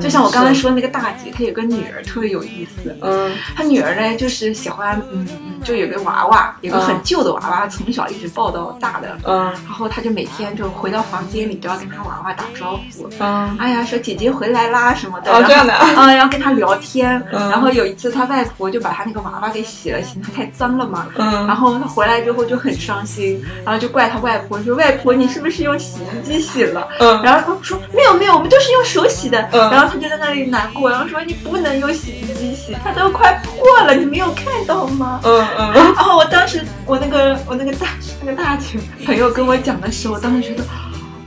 [0.00, 2.94] 就像我刚才说的那个大姐，她有个女儿特别有意思。
[3.00, 9.16] 嗯她女儿呢，就是喜欢，嗯嗯，就有个娃娃，有个很旧的娃娃，从小一直抱到大的。
[9.24, 13.08] 嗯然后她就每天就回到房间里，都要跟她娃娃打招呼。
[13.20, 15.30] 嗯哎呀，说姐姐回来啦什么的。
[15.30, 17.22] 哦然后这样的啊啊，然后 跟她聊天。
[17.32, 21.06] 嗯然后有一次，她外婆就把她那个娃娃给洗了，嫌它太脏了嘛。
[21.16, 29.40] 嗯，然后她回来之后就很伤心，然后就怪她外婆说：“外婆，你是不是用洗衣机洗了？”嗯然后她说：“没有没有，我们都是用手洗的。
[29.52, 37.88] 嗯然后她就在那里难过，然后说：“你不能用洗衣机洗，它都快破了，你没有看到吗？”嗯嗯然后我当时，我那个我那个大
[38.24, 40.64] 那个大群朋友跟我讲的时候，我当时觉得，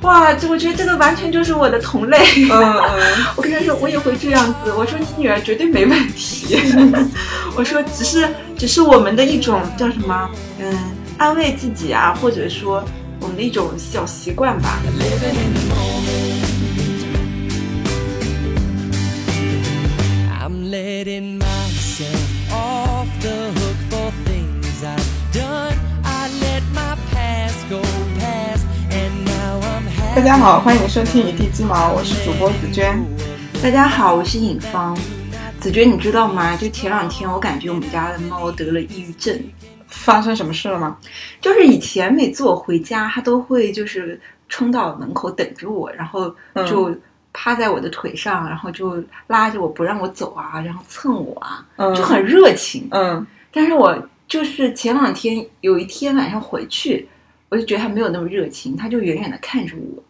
[0.02, 2.18] 哇，这我觉得这个完全就是我的同类。
[2.50, 4.72] 嗯嗯 我跟他说，我也会这样子。
[4.78, 6.58] 我说你女儿绝对没问题。
[7.56, 10.78] 我说只是只是我们的一种叫什么，嗯，
[11.18, 12.84] 安慰自己啊，或者说
[13.20, 14.80] 我们的一种小习惯吧。
[20.70, 25.76] I'm letting myself off the hook for things I've done.
[26.04, 27.82] I let my past go
[28.20, 33.04] past, and now I'm 大家好，欢迎收听一地鸡毛，我是主播紫娟。
[33.64, 34.96] 大家好，我是尹芳。
[35.60, 36.56] 子娟，你知道吗？
[36.56, 39.42] 就前两天，我感觉我们家的猫得了抑郁症。
[39.88, 40.98] 发生什么事了吗？
[41.42, 46.30] 就是以前每次我回家，它都会就是冲到门口等着我，然后
[46.68, 46.96] 就
[47.34, 52.88] 趴在我的腿上，然后就拉着我不让我走啊，然后蹭我啊，嗯就很热情。
[52.92, 57.08] 嗯但是我就是前两天有一天晚上回去，
[57.50, 60.04] 我就觉得他没有那么热情，他就远远的看着我。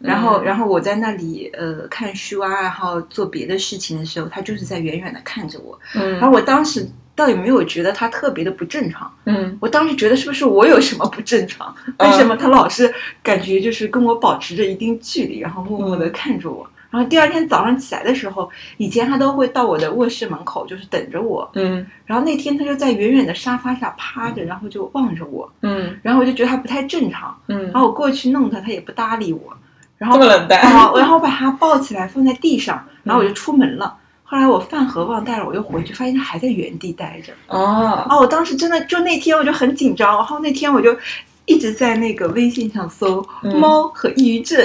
[0.00, 5.78] 然后，嗯然后我在那里呃看书啊，然后做别的事情的时候，他就是在远远的看着我。
[5.94, 6.88] 嗯然后嗯我当时
[7.20, 11.74] 倒也没有觉得他特别的不正常，嗯我当时觉得是不是我有什么不正常？
[11.98, 16.66] 为什么他老是感觉就是跟我保持着一定距离，然后默默的看着我？
[16.90, 21.48] 然后第二天早上起来的时候，以前他都会到我的卧室门口，就是等着我。
[21.54, 27.36] 嗯然后那天他就在远远的沙发上趴着，然后就望着我，嗯然后我就觉得他不太正常。
[27.48, 29.56] 嗯然后我过去弄他，他也不搭理我。
[29.98, 33.94] 然后这么冷淡啊，然后我把他抱起来放在地上，然后我就出门了。
[34.30, 37.32] 后来我饭盒忘带了，我又回去，发现它还在原地待着。
[37.48, 40.96] 哦啊，我当时真的就那天我就很紧张，然后那天我就
[41.46, 44.64] 一直在那个微信上搜嗯猫和抑郁症，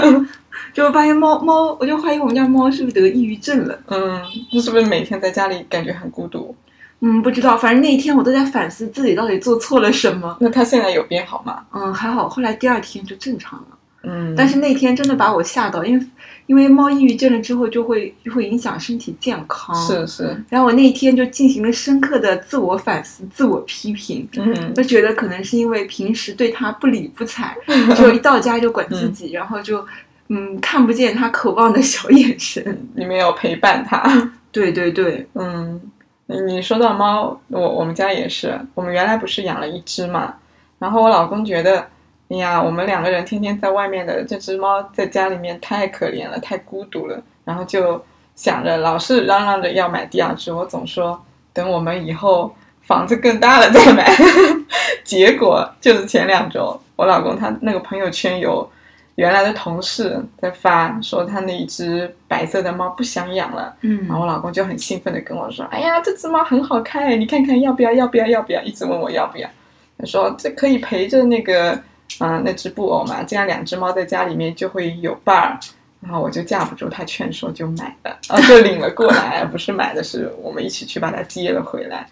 [0.72, 3.78] 就发现猫猫，我就怀疑我们家猫是不是得抑郁症了。
[3.88, 6.56] 嗯，那是不是每天在家里感觉很孤独？
[7.00, 10.34] 嗯，不知道，反正那一天我都在反思自己到底做错了什么。
[10.40, 11.62] 那它现在有变好吗？
[11.74, 13.66] 嗯，还好，后来第二天就正常了。
[14.06, 16.06] 嗯，但是那天真的把我吓到，因为
[16.46, 19.74] 因为猫抑郁症了之后就会就会影响身体健康。
[19.74, 24.28] 是是，然后我那一天就进行了深刻的自我反思、自我批评。
[24.36, 27.56] 嗯就觉得可能是因为平时对它不理不睬，
[27.96, 29.84] 就一到家就管自己，然后就
[30.28, 32.86] 嗯看不见它渴望的小眼神。
[32.94, 34.30] 你没有陪伴它。
[34.52, 35.80] 对对对，嗯，
[36.26, 40.34] 你你说到猫，我我们家也是，我们原来不是养了一只嘛，
[40.78, 41.84] 然后我老公觉得，
[42.28, 48.02] 哎呀，我们两个人天天在外面的这只猫在家里面太可怜了，太孤独了，然后就
[48.34, 54.10] 想着老是嚷嚷着要买第二只，我总说等我们以后房子更大了再买，
[55.04, 58.68] 结果就是前两周，我老公他那个朋友圈有。
[59.16, 67.92] 原来的同事在发说他那一只白色的猫不想养了，嗯然后我老公就很兴奋的跟我说：“哎呀，这只猫很好看哎，你看看要不要？
[67.92, 68.26] 要不要？
[68.26, 69.48] 要不要？”一直问我要不要。
[69.96, 71.80] 他说这可以陪着那个
[72.20, 75.58] 嗯、那只布偶嘛，这样两只猫在家里面就会有伴儿。
[76.00, 82.06] 然后我就架不住他劝说，就买了，然后就领了过来，不是买的，是我们一起去把它接了回来。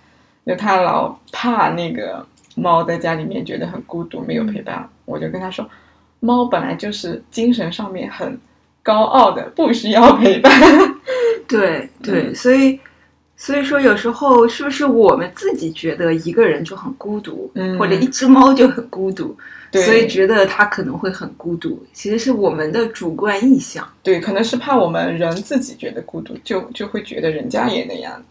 [0.47, 5.69] 就他老怕那个猫在家里面觉得很孤独，没有陪伴，我就跟他说，
[6.20, 8.41] 猫本来就是精神上面很
[8.82, 10.50] 高傲的，不需要陪伴。
[11.47, 12.80] 对对，嗯所以
[13.36, 19.36] 所以说有时候是不是我们自己觉得一个人就很孤独，嗯或者一只猫就很孤独，对
[19.72, 23.87] 所以觉得他可能会很孤独，其实是我们的主观臆想。
[24.03, 28.22] 对，可能是怕我们人自己觉得孤独，就就会觉得人家也那样。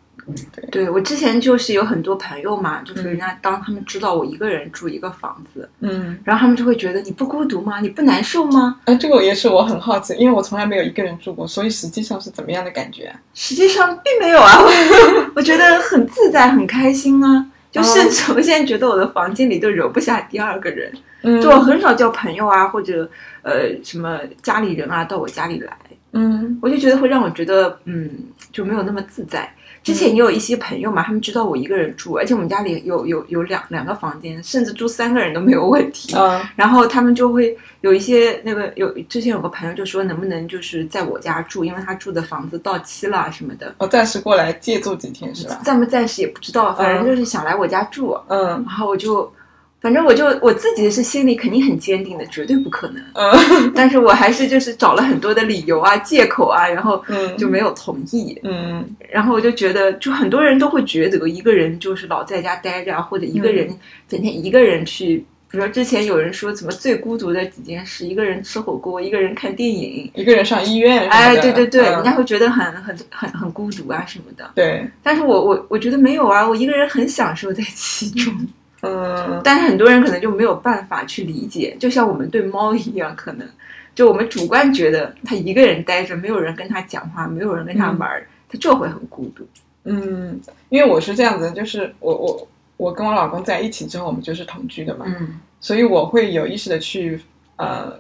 [0.55, 7.79] 对，对我之前就是有很多朋友嘛，就是嗯人家当他们知道我一个人住一个房子，嗯，然后他们就会觉得你不孤独吗？
[7.79, 8.79] 你不难受吗？
[8.85, 13.19] 哎，这个也是我很好奇，因为我从来没有一个人住过，所以实际上是怎么样的感觉啊？
[13.33, 17.47] 实际上并没有啊，我 我觉得很自在，很开心啊。
[17.71, 20.91] 就甚至 我现在觉得我的房间里都容不下第二个人，
[21.23, 21.41] 嗯。
[21.41, 23.09] 就我很少叫朋友啊，或者
[23.41, 25.77] 呃什么家里人啊到我家里来。
[26.13, 28.09] 嗯我就觉得会让我觉得，嗯，
[28.51, 29.49] 就没有那么自在。
[29.83, 36.13] 之前也有一些朋友嘛，他们知道我一个人住，而且我们家里有有有两两个房间，甚至住三个人都没有问题。
[36.15, 45.59] 嗯 然后他们就会有一些那个有之前有个朋友就说能不能就是在我家住，因为他住的房子到期了什么的，我暂时过来借住几天是吧？
[45.63, 48.15] 暂不暂时也不知道，反正就是想来我家住。
[48.27, 49.33] 嗯然后我就，
[49.81, 53.03] 反正我就我自己是心里肯定很坚定的，绝对不可能。
[53.13, 58.39] 嗯 但是我还是就是找了很多的理由啊、借口啊，然后嗯就没有同意。
[58.43, 63.67] 嗯然后我就觉得，就很多人都会觉得一个人就是老在家待着啊，或者一个人
[64.07, 65.25] 整天一个人去。
[65.49, 74.49] 比如说之前有人说怎么最孤独的几件事，一个人吃火锅，一个人看电影，一个人上医院哎，对对对，嗯人家会觉得很很很很孤独啊什么的。
[74.55, 78.33] 对，但是我我我觉得没有啊，我一个人很享受在其中。
[78.81, 79.41] 嗯。
[79.43, 83.47] 但是很多人可能就没有办法去理解，就像我们对猫一样，可能
[83.95, 89.47] 就我们主观觉得它一个人待着，没有人跟它讲话，没有人跟它玩儿，它就会很孤独。
[89.83, 90.39] 嗯，
[90.69, 92.47] 因为我是这样子，就是我我
[92.77, 95.39] 我跟我老公在一起之后，我们就是同居的嘛，嗯。
[95.59, 97.21] 所以我会有意识的去
[97.57, 97.93] 呃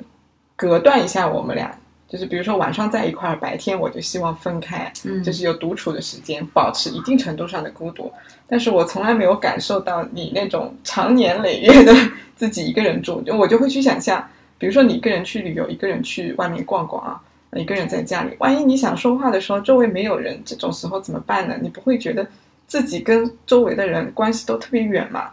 [0.55, 1.75] 隔断一下我们俩，
[2.11, 8.11] 就是比如说晚上在一块儿，白天我就希望分开，嗯，就是有独处的时间，保持一定程度上的孤独。
[8.45, 11.95] 但是我从来没有感受到你那种长年累月的
[12.35, 14.27] 自己一个人住，就我就会去想象，
[14.57, 17.21] 比如说你一个人去旅游，一个人去外面逛逛啊，
[17.53, 21.55] 一个人在家里，万一你想说话的时候周围没有人，这种时候怎么办呢？
[21.61, 22.27] 你不会觉得
[22.67, 25.31] 自己跟周围的人关系都特别远吗？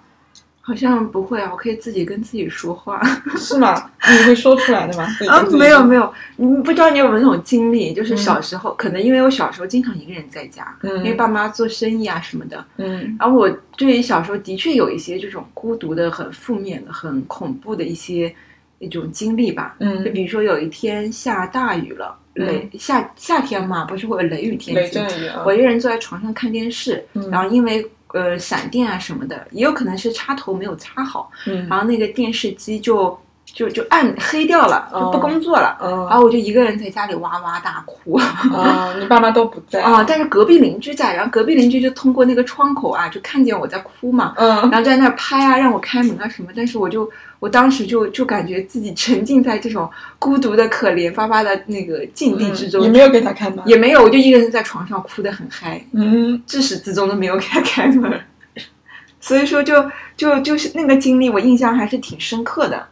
[0.69, 3.01] 好像不会啊，我可以自己跟自己说话。
[3.39, 3.91] 是吗？
[4.07, 5.07] 你会说出来的吗？
[5.27, 13.49] 啊没有没有，你不知道你有没有那种经历，就是嗯小时候，可能因为我小时候经常一个人在家，因为嗯爸妈做生意啊什么的，嗯然后我
[13.79, 18.31] 对于小时候的确有一些这种孤独的、很负面的、很恐怖的一些
[18.79, 19.75] 一种经历吧。
[19.81, 35.77] 就嗯，比如说有一天下大雨了，嗯雷夏夏天嘛，不是会有雷雨天气雷阵雨啊，我一个人坐在床上看电视，嗯然后因为呃闪电啊什么的，也有可能是插头没有插好，嗯然后那个电视机就就就暗黑掉了，就不哦工作了。
[35.81, 40.05] 然嗯后我就一个人在家里哇哇大哭啊，你爸妈都不在啊！
[40.07, 46.51] 但是隔壁邻居在，然后隔壁邻居就通过那个窗口啊，就看见我在哭嘛，嗯然后在那儿拍啊，让我开门啊什么。
[46.55, 47.11] 但是我就
[47.41, 49.89] 我当时就就感觉自己沉浸在这种
[50.19, 53.61] 孤独的、可怜巴巴的那个境地之中，嗯你没有给他开门？
[53.67, 58.21] 也没有，我就一个人在床上哭得很嗨，嗯至始至终都没有给他开门。
[59.21, 62.87] 所以说就，就就是那个经历，我印象还是挺深刻的。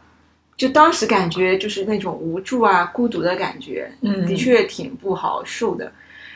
[0.57, 5.91] 就当时感觉就是那种无助啊、孤独的感觉，嗯的确挺不好受的。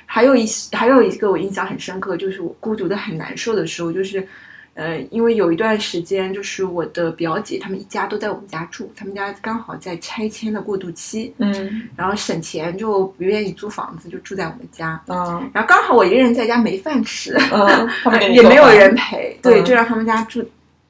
[0.06, 4.28] 还有一还有一个我印象很深刻，就是我孤独的很难受的时候，就是，
[4.73, 15.01] 呃，因为有一段时间，就是我的表姐他们一家都在我们家住，他们家刚好在拆迁的过渡期，嗯然后省钱就不愿意租房子，就住在我们家。
[15.07, 20.41] 嗯然后刚好我一个人在家没饭吃， 嗯，也没有人陪，对，嗯就让他们家住，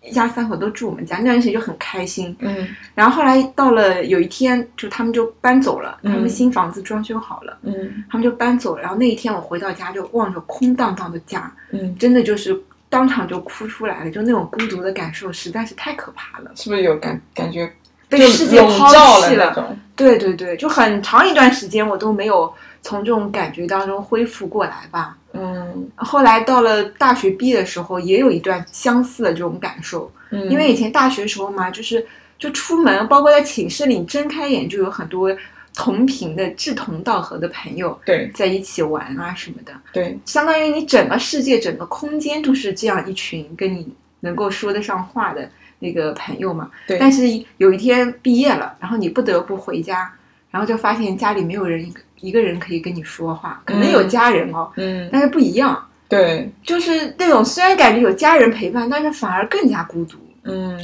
[0.03, 2.35] 一家三口都住我们家，那段时间就很开心。
[2.39, 8.81] 嗯然后后来到了有一天，就他们就搬走了，他们嗯新房子装修好了，嗯他们就搬走了。
[8.81, 12.55] 然后那一天我回到家，就望着空荡荡的家，嗯，真的就是
[12.91, 17.71] 当场就哭出来了，就那种孤独的感受实在是太可怕了，是不是有感感觉
[18.09, 18.89] 被世界抛
[19.21, 19.53] 弃了。
[19.55, 19.77] 了？
[19.95, 25.15] 对对对，就很长一段时间我都没有从这种感觉当中恢复过来吧。
[25.33, 30.11] 嗯后来到了大学毕业的时候，也有一段相似的这种感受。
[30.31, 32.05] 嗯，因为以前大学时候嘛，就是
[32.37, 35.33] 就出门，包括在寝室里睁开眼就有很多
[35.81, 38.29] 同频的志同道合的朋友对。
[38.35, 40.15] 在一起玩啊什么的，对。
[40.25, 46.69] 相当于你整个世界、整个空间都是这样一群跟你能够说得上话的那个朋友嘛。
[46.87, 47.23] 对，但是
[47.57, 50.13] 有一天毕业了，然后你不得不回家，
[50.51, 55.09] 然后就发现家里没有人一个人可以跟你说话，可能有嗯家人哦，嗯。
[55.11, 55.83] 但是不一样。
[56.07, 56.47] 对。
[56.61, 60.17] 就是那种虽然感觉有家人陪伴，但是反而更加孤独。
[60.43, 60.79] 嗯。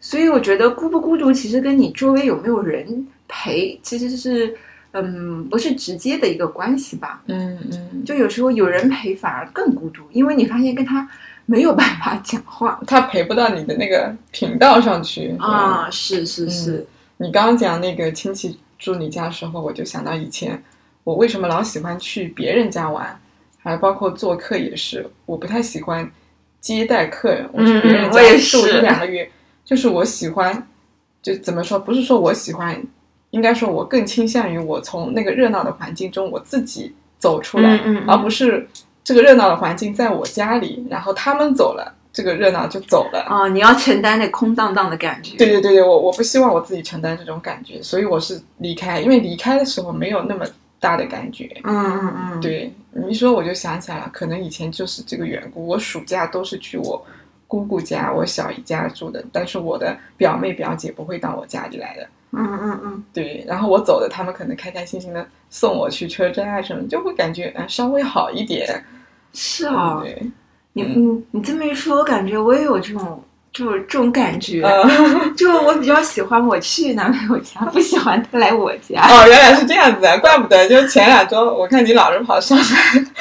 [0.00, 4.56] 所以我觉得孤不孤独，其实跟你周围有没有人陪，其实是
[4.92, 7.22] 嗯不是直接的一个关系吧。
[7.26, 11.08] 嗯嗯，就有时候有人陪反而更孤独，因为你发现跟他
[11.46, 15.88] 没有办法讲话他陪不到你的那个频道上去啊。
[15.90, 16.86] 是是是，
[17.18, 20.62] 你刚刚讲那个亲戚住你家的时候，我就想到以前
[21.02, 23.20] 我为什么老喜欢去别人家玩，
[23.62, 26.10] 还包括做客也是，我不太喜欢
[26.60, 29.30] 接待客人，我去别人家嗯我也住一是两个月，
[29.64, 30.66] 就是我喜欢，
[31.20, 32.82] 就怎么说，不是说我喜欢，
[33.34, 38.66] 应该说我更倾向于我从那个热闹的环境中我自己走出来，嗯嗯嗯而不是
[39.02, 43.20] 这个热闹的环境在我家里，然后他们走了，这个热闹就走了。
[43.28, 45.36] 啊，你要承担那空荡荡的感觉。
[45.36, 50.46] 对对对对，我我不希望我自己承担这种感觉，所以我是离开，因为离开的时候没有那么
[50.78, 51.60] 大的感觉。
[51.64, 55.66] 嗯嗯嗯，，对你一说，我就想起来了，可能以前就是这个缘故。
[55.66, 57.04] 我暑假都是去我
[57.48, 62.06] 姑姑家、我小姨家住的，但是我的表妹表姐不会到我家里来的。
[62.36, 68.84] 嗯嗯嗯，对，然后我走的，他们可能开开心心的送我去车站啊什么，就会感觉嗯稍微好一点。
[69.32, 70.30] 是啊，对，
[70.74, 73.22] 你嗯你你这么一说，我感觉我也有这种。
[73.54, 79.00] 就是这种感觉，嗯， 就我比较喜欢我去男朋友家，不喜欢他来我家。
[79.02, 82.64] 哦，原来是这样子啊，怪不得，就前两周我看你老是跑上来，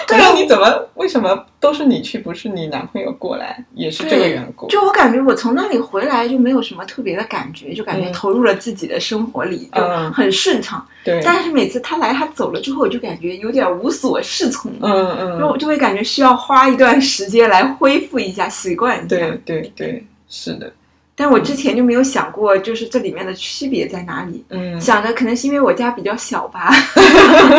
[0.10, 4.68] 我说你怎么为什么都是你去，不是你男朋友过来，也是这个缘故。
[4.68, 10.86] 就我感觉我从那里回来就没有什么特别的感觉，就感觉嗯投入了自己的生活里，就嗯很顺畅。
[11.06, 19.08] 对，但是每次他来他走了之后，我就感觉有点无所适从，嗯嗯，就就会感觉需要花一段时间来恢复一下，习惯一下。
[19.08, 20.70] 对对对，是的，
[21.16, 24.44] 但我之前就没有想过，就是这里面的区别在哪里。
[24.50, 26.70] 嗯想着可能是因为我家比较小吧。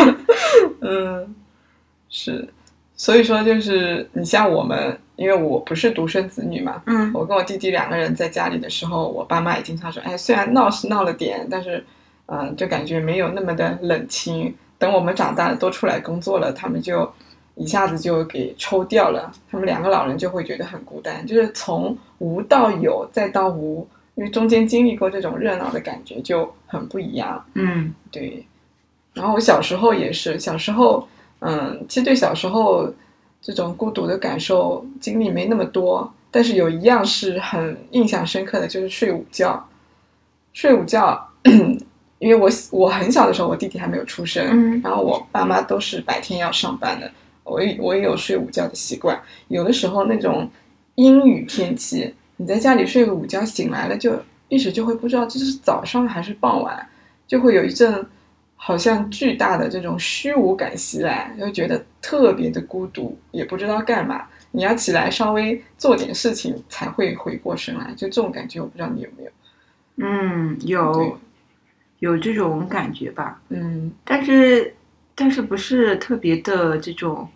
[0.81, 1.35] 嗯，
[2.07, 2.47] 是，
[2.95, 11.83] 所以说就是你像我们，因为我不是独生子女嘛，嗯我跟我弟弟两个人在家里的时候，我爸妈也经常说，哎，虽然闹是闹了点，但是，
[12.27, 14.55] 嗯、就感觉没有那么的冷清。
[14.77, 17.09] 等我们长大了，都出来工作了，他们就
[17.55, 19.31] 一下子就给抽掉了。
[19.49, 27.43] 他们两个老人就会觉得很孤单，就是从无到有再到无，因为中间经历过这种热闹的感觉就很不一样。
[27.53, 28.45] 嗯对，
[29.13, 31.07] 然后我小时候也是，小时候，
[31.45, 32.91] 嗯，其实对小时候
[33.41, 39.67] 这种孤独的感受经历没那么多，但是有一样是很印象深刻的，就是睡午觉。
[40.53, 41.29] 睡午觉，
[42.19, 47.11] 因为我我很小的时候，我弟弟还没有出生，嗯然后我爸妈都是白天要上班的，
[47.43, 49.21] 我也我也有睡午觉的习惯。
[49.49, 50.49] 有的时候那种
[50.95, 56.87] 阴雨天气，你在家里睡个午觉，醒来了就一时就会不知道这是早上还是傍晚，
[57.27, 58.05] 就会有一阵
[58.55, 64.25] 好像巨大的这种虚无感袭来，又觉得特别的孤独，也不知道干嘛。
[64.51, 69.31] 你要起来稍微做点事情才会回过神来，就这种感觉，我不知道你有没有？
[69.97, 71.17] 嗯，有
[71.99, 74.73] 有这种感觉吧，嗯但是
[75.13, 77.27] 但是不是特别的这种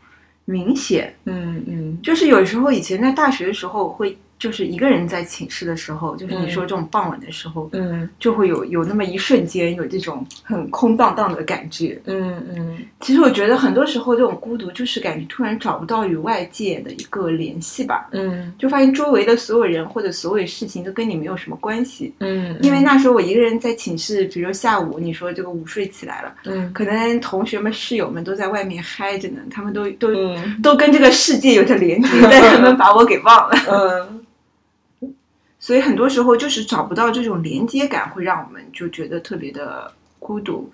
[0.45, 1.13] 明显。
[1.25, 4.17] 嗯嗯就是有时候以前在大学的时候会。
[4.39, 6.49] 就是一个人在寝室的时候，就是你嗯。
[6.49, 8.09] 说这种傍晚的时候，嗯。
[8.17, 12.01] 就会有有那么一瞬间有这种很空荡荡的感觉。
[12.05, 12.77] 嗯嗯。
[13.01, 18.53] 其实我觉得很多时候这种孤独，就是感觉突然找不到与外界的一个联系吧，嗯。
[18.57, 22.13] 就发现周围的所有人或者所有事情都跟你没有什么关系。
[22.19, 26.71] 嗯，因为那时候我一个人在寝室，比如下午你说这个午睡起来了，嗯。
[26.73, 30.61] 可能同学们室友们都在外面嗨着呢，他们都都、嗯。
[30.61, 33.55] 都跟这个世界有着连接，但他们 把我给忘了。
[33.69, 34.25] 嗯
[35.69, 40.67] 所以很多时候就是找不到这种连接感，会让我们就觉得特别的孤独。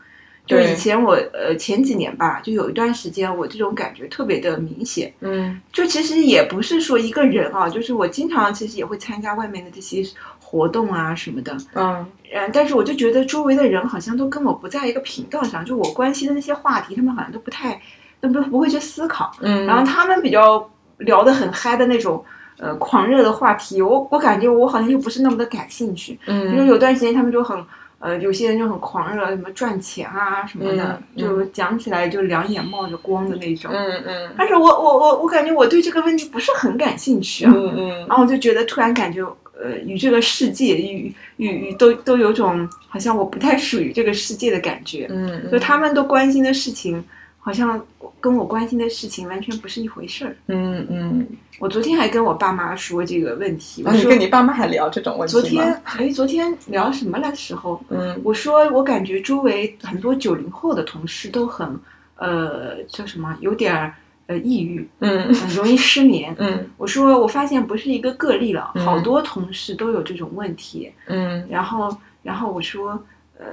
[0.45, 5.13] 就对以前我呃前几年吧，就有一段时间我这种感觉特别的明显。
[5.19, 10.01] 嗯就其实也不是说一个人啊，就是我经常其实也会参加外面的这些
[10.39, 17.81] 活动啊什么的，嗯嗯，但是我就觉得周围的人好像都跟我不在一个频道上，就我关心的那些话题，他们好像都不太，
[18.21, 19.29] 都不不会去思考。
[19.41, 22.23] 嗯，然后他们比较聊得很嗨的那种，
[22.57, 26.13] 呃，狂热的话题，我我感觉我好像又不是那么的感兴趣。
[26.25, 27.61] 比如嗯有段时间他们就很，
[27.99, 33.71] 呃，有些人就很狂热，什么赚钱啊什么的，嗯就讲起来就两眼冒着光的那种。
[33.73, 37.53] 嗯嗯但是我我我我感觉我对这个问题不是很感兴趣啊。
[37.55, 39.21] 嗯嗯然后我就觉得突然感觉，
[39.61, 45.07] 呃，与这个世界与与与都都有种好像我不太属于这个世界的感觉。
[45.09, 47.03] 嗯，就他们都关心的事情，
[47.45, 47.79] 好像
[48.19, 50.35] 跟我关心的事情完全不是一回事儿。
[50.47, 51.27] 嗯嗯，
[51.59, 55.41] 我昨天还跟我爸妈说这个问题，我然后你说跟你爸妈还聊这种问题吗？
[55.41, 61.79] 昨天哎，昨天聊什么的时候，嗯我说我感觉周围很多九零后的同事都很
[62.15, 63.93] 呃叫什么，有点儿
[64.25, 66.35] 呃抑郁，嗯很容易失眠。
[66.39, 70.91] 嗯我说我发现不是一个个例了，嗯好多同事都有这种问题。
[71.05, 72.99] 嗯然后然后我说
[73.37, 73.45] 呃。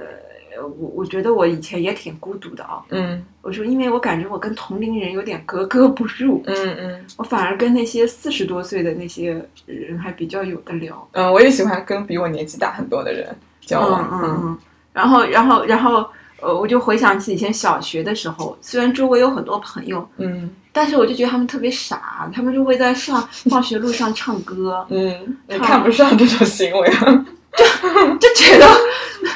[0.61, 9.33] 我我觉得我以前也挺孤独的啊，嗯我说，因为我感觉我跟同龄人有点格格不入，嗯嗯我反而跟那些四十多岁的那些
[9.65, 11.07] 人还比较有的聊。
[11.13, 14.09] 嗯，我也喜欢跟比我年纪大很多的人交往。
[14.11, 14.57] 嗯嗯嗯。
[14.93, 16.05] 然后，然后，然后，
[16.39, 27.25] 呃，我就回想起以前小学的时候，虽然周围有很多朋友，嗯但是我就觉得他们特别傻，他们就会在上放学路上唱歌，嗯，你看不上这种行为啊？
[28.19, 28.65] 就觉得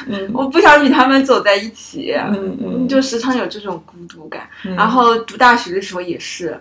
[0.08, 0.30] 嗯。
[0.32, 4.48] 我不想与他们走在一起，嗯嗯，就时常有这种孤独感。
[4.64, 4.74] 嗯。
[4.74, 6.58] 然后读大学的时候也是，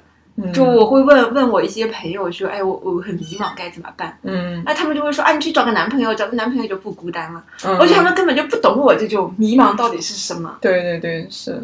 [0.54, 4.18] 就我会问问我一些朋友说，哎，我我很迷茫，该怎么办？
[4.24, 7.44] 嗯，那他们就会说，啊，你去找个男朋友，找个男朋友就不孤单了。
[7.66, 7.78] 嗯。
[7.80, 10.58] 而且他们根本就不懂我这种迷茫到底是什么。
[10.62, 11.64] 对对对是，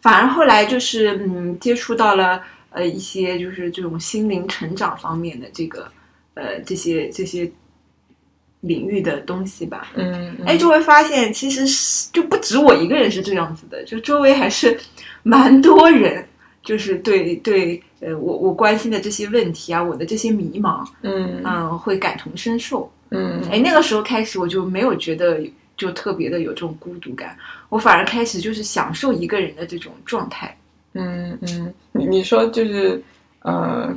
[0.00, 2.40] 反而后来就是嗯，接触到了
[2.70, 5.88] 呃一些就是这种心灵成长方面的这个
[6.34, 7.50] 呃这些这些
[8.60, 9.90] 领域的东西吧。
[9.94, 14.78] 嗯，嗯哎，就会发现其实是就不止我一个人是这样子的，就周围还是
[15.22, 16.24] 蛮多人，
[16.62, 22.90] 就是对对呃我我关心的这些问题啊，我的这些迷茫，嗯嗯，会感同身受。
[23.10, 25.40] 嗯哎，那个时候开始我就没有觉得
[25.76, 27.36] 就特别的有这种孤独感，
[27.68, 30.56] 我反而开始就是享受一个人的这种状态。
[30.92, 33.02] 嗯嗯，你你说就是
[33.42, 33.92] 呃，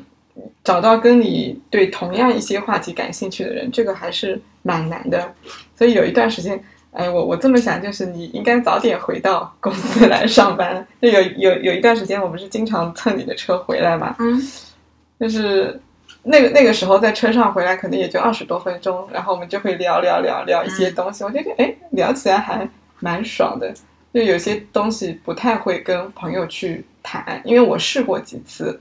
[0.64, 5.34] 找到跟你对同样一些话题感兴趣的人，这个还是蛮难的。
[5.76, 6.62] 所以有一段时间，
[6.92, 10.86] 哎，我我这么想，就是你应该早点回到公司来上班。
[11.02, 14.42] 就有有有一段时间，我不是经常蹭你的车回来嘛，嗯
[15.20, 15.80] 就是
[16.24, 22.68] 那个那个时候在车上回来，可能也就二十多分钟，然后我们就会聊聊聊聊一些东西，我就觉得哎，聊起来还
[23.00, 23.74] 蛮爽的。
[24.14, 28.80] 就有些东西不太会跟朋友去谈，因为我试过几次，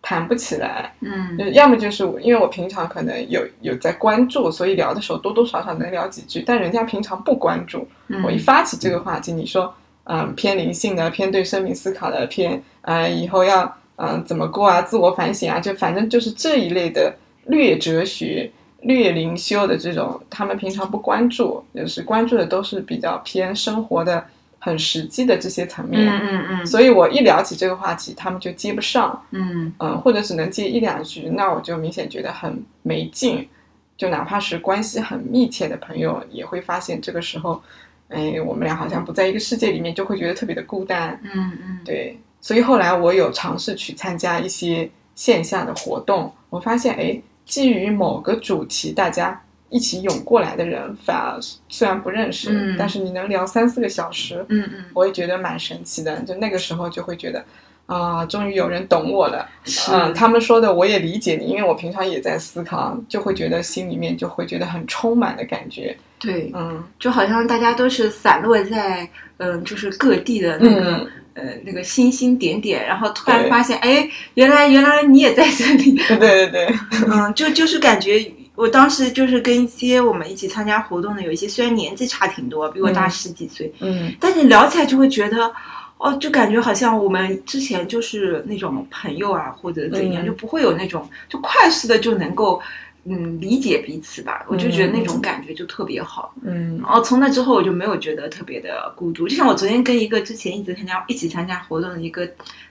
[0.00, 0.92] 谈不起来。
[1.00, 1.36] 嗯。
[1.38, 8.22] 就要么就是，因为我平常可能有有在关注，所以聊的时候多多少少能聊几句，但人家平常不关注，嗯。
[8.22, 9.74] 我一发起这个话题，你说，
[10.04, 17.14] 嗯，偏灵性的，偏对生命思考的，偏，呃，以后要，嗯、怎么过啊，自我反省啊，就反正就是这一类的
[17.46, 18.50] 略哲学、
[18.82, 24.24] 略灵修的这种，他们平常不关注，就是关注的都是比较偏生活的、
[24.58, 26.06] 很实际的这些层面。
[26.08, 33.48] 嗯嗯嗯所以我一聊起这个话题，他们就接不上，嗯嗯，或者只能接一两句，那我就明显觉得很没劲。
[33.96, 37.60] 就哪怕是关系很密切的朋友，也会发现这个时候，
[38.08, 41.20] 哎，我们俩好像不在一个世界里面，就会觉得特别的孤单。
[41.24, 56.18] 嗯嗯，对，所以后来我有尝试去参加一些线下的活动，我发现，哎，基于某个主题，大家一起涌过来的人，反而虽然不认识，嗯但是你能聊三四个小时，嗯嗯，我也觉得蛮神奇的。
[56.20, 57.44] 就那个时候就会觉得，
[57.86, 59.48] 啊、终于有人懂我了。
[59.64, 65.96] 是嗯，他们说的我也理解你，因为我平常也在思考，就会觉得心里面就会觉得很充满的感觉。
[66.18, 70.92] 对，嗯就好像大家都是散落在嗯，就是各地的那个。
[70.92, 76.76] 嗯呃，那个星星点点，然后突然发现，哎，原来原来你也在这里，对对对对，
[77.08, 78.18] 嗯，就就是感觉，
[78.58, 85.52] 我当时就是跟一些我们一起参加活动的，有一些虽然年纪差挺多，比我大嗯十几岁，嗯但是聊起来就会觉得，
[85.98, 92.60] 哦，就感觉好像我们之前就是那种朋友啊，或者怎样，嗯就不会有那种就快速的就能够
[93.04, 94.44] 嗯理解彼此吧。
[94.48, 96.34] 我就觉得那种感觉就特别好。
[96.42, 99.28] 嗯然后从那之后，我就没有觉得特别的孤独。
[99.28, 102.28] 就像我昨天跟一个之前一直参加一起参加活动的一个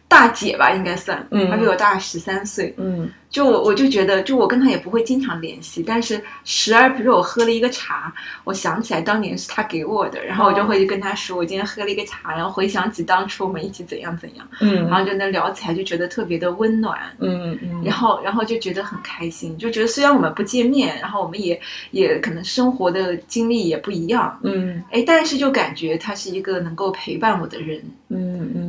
[0.08, 1.50] 大姐吧，应该算，嗯。
[1.50, 2.74] 她比我大十三岁。
[2.78, 3.10] 嗯。
[3.30, 8.12] 就我我就觉得，就我跟她也不会经常联系，但是时而比如我喝了一个茶，
[8.46, 14.76] 我想起来当年是她给我的，然后我就会跟她说，我今天喝了一个茶，然后回想起当初我们一起怎样怎样，嗯。
[14.76, 16.98] 然嗯后就能聊起来，就觉得特别的温暖。
[17.20, 21.60] 嗯嗯，然后，然后就觉得很开心，就觉得虽然我们不见面，然后我们也
[21.92, 24.82] 也可能生活的经历也不一样，嗯。
[24.90, 27.84] 哎，但是就感觉她是一个能够陪伴我的人。
[28.10, 28.67] 嗯嗯，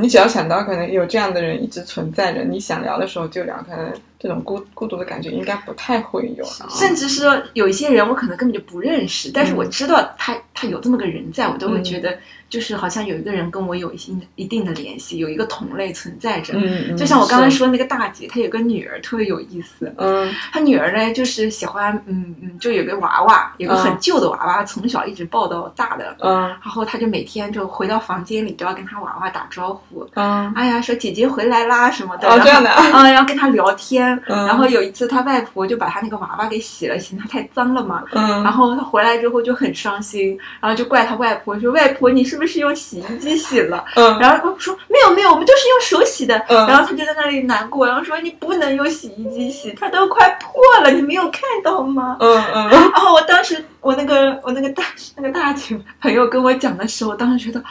[0.00, 3.92] 你只要想到可能有这样的人一直存在着，你想聊的时候就聊，可能
[4.26, 6.66] 这种孤孤独的感觉应该不太会有啊。
[6.68, 16.54] 甚至是说有一些人我可能根本就不认识，但是嗯我知道他他有这么个人在，我都会觉得就是好像有一个人跟我有一些一定的联系，有一个同类存在着。
[16.56, 19.94] 嗯，嗯就像我刚刚说那个大姐，她有个女儿特别有意思。
[19.98, 26.16] 嗯她女儿呢，就是喜欢，嗯嗯，就有个娃娃，有个很嗯旧的娃娃，从小一直抱到大的。
[26.20, 34.15] 嗯然后她就每天就回到房间里都要跟她娃娃打招呼，嗯哎呀，说姐姐回来啦什么的，哦这样的啊啊，然后 跟她聊天。
[34.28, 38.02] 嗯然后有一次，他外婆就把他那个娃娃给洗了，嫌他太脏了嘛。
[38.12, 54.82] 嗯，然后他回来之后就很伤心，然后就怪他外婆说：“外婆，你是不是用洗衣机洗了？”嗯然后我说：“没有没有，我们就是用手洗的。”嗯然后他就在那里难过，然后说：“你不能用洗衣机洗，它都快破了，你没有看到吗？”嗯嗯 然后我当时，我那个我那个大
[55.16, 57.62] 那个大姐朋友跟我讲的时候，我当时觉得，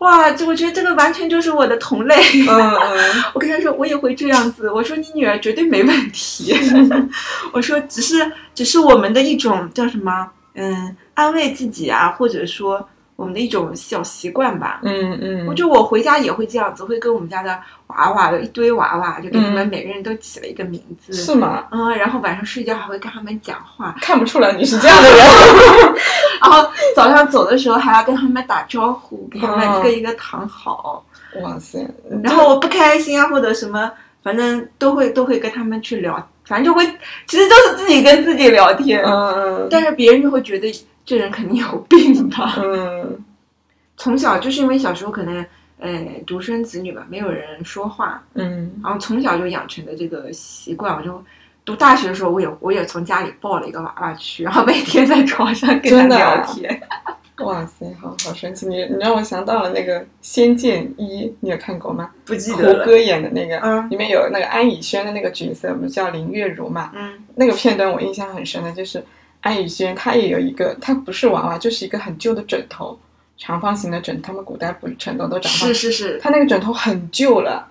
[0.00, 2.16] 哇，这我觉得这个完全就是我的同类。
[2.48, 4.70] 嗯嗯 我跟他说，我也会这样子。
[4.70, 6.54] 我说你女儿绝对没问题。
[7.52, 12.88] 我说只是只是我们的一种叫什么，嗯，安慰自己啊，或者说
[13.20, 14.80] 我们的一种小习惯吧。
[14.82, 21.12] 嗯嗯，我就我回家也会这样子，会跟我们家的娃娃有一堆娃娃，就给他们嗯每个人都起了一个名字。
[21.12, 21.66] 是吗？
[21.70, 25.18] 嗯，然后晚上睡觉还会跟他们讲话，看不出来你是这样的人。
[26.40, 31.04] 然后早上走的时候还要跟他们打招呼，给他们哦一个一个躺好。
[31.42, 31.86] 哇塞！
[32.24, 36.84] 然后我不开心啊，或者什么，反正都会都会跟他们去聊，反正就会，
[37.28, 40.72] 其实都是自己跟自己聊天，嗯嗯但是别人就会觉得
[41.10, 42.54] 这人肯定有病吧。
[42.62, 43.18] 嗯
[43.96, 45.44] 从小就是因为小时候可能
[45.80, 51.20] 呃独生子女吧，没有人说话，嗯然后从小就养成的这个习惯，我就。
[51.62, 56.80] 读大学的时候，我也我也从家里抱了一个娃娃去，然后每天在床上跟他聊天。
[57.44, 58.66] 哇塞，好好神奇！
[58.66, 62.10] 你你让我想到了那个《仙剑一》，你有看过吗？
[62.24, 62.84] 不记得胡。
[62.84, 66.90] 歌演的那个，嗯里面有那个安以轩的那个角色，不是叫林月如嘛？
[66.94, 69.04] 嗯那个片段我印象很深的，就是
[69.40, 72.98] 安以轩他也有一个，他不是娃娃，就是一个很旧的枕头，
[73.38, 76.18] 长方形的枕，他们古代不是枕头都长方形，是是，是。
[76.20, 77.66] 他那个枕头很旧了，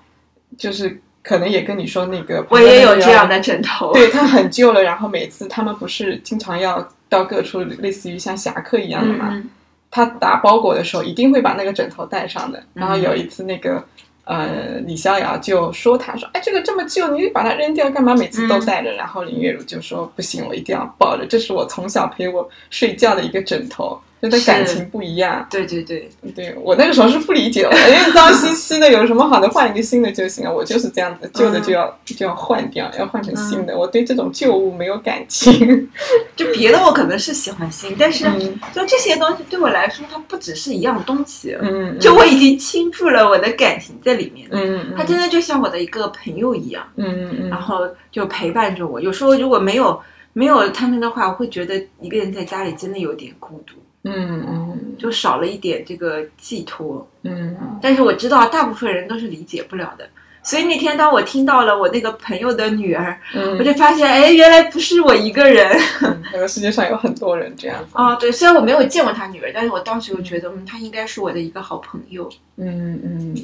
[0.57, 3.29] 就是可能也跟你说那个，我也有这样。
[3.29, 3.93] 的枕头。
[3.93, 9.49] 对，它很旧了，然后每次他们不是经常要到各处，类似于像侠客一样的嘛，嗯
[9.91, 12.63] 他打包裹的时候一定会把那个枕头带上的。
[12.75, 13.83] 然后嗯有一次，那个
[14.29, 18.13] 呃李逍遥就说他说：“哎，这个这么旧，你把它扔掉干嘛？
[18.13, 18.91] 每次嗯都带着。
[18.93, 25.47] 然后林月如就说：“不行，我一定要抱着，这是我从小陪我睡觉的一个枕头，真的感情不一样。
[25.49, 30.53] 对对对，对我那个时候是不理解的，因为脏兮兮的有什么好的，换一个新的就行了。
[30.53, 33.77] 我就是这样子，旧的就要、就要换掉，要换成新的。
[33.77, 35.89] 我对这种旧物没有感情。
[36.35, 44.47] 就别的我可能是喜欢新，但是嗯就这些东西对我来说，它不只是一样东西，嗯，就我已经倾注了我的感情在里面。
[44.51, 48.99] 嗯嗯，它真的就像我的一个朋友一样，嗯嗯然后就陪伴着我。
[48.99, 49.99] 有时候如果没有
[50.33, 57.07] 没有他们的话，我会觉得一个人在家里真的有点孤独，嗯嗯就少了一点这个寄托。
[57.23, 60.07] 嗯但是我知道大部分人都是理解不了的。
[60.41, 65.69] 所以那天当我听到了我那个朋友的女儿，嗯，我就发现，哎，原来不是我一个人。
[66.01, 67.89] 嗯这个世界上有很多人这样子。
[67.93, 73.35] 啊，对，虽然我没有见过他女儿，但是我当时就觉得，嗯，他应该是我的一个好朋友，嗯嗯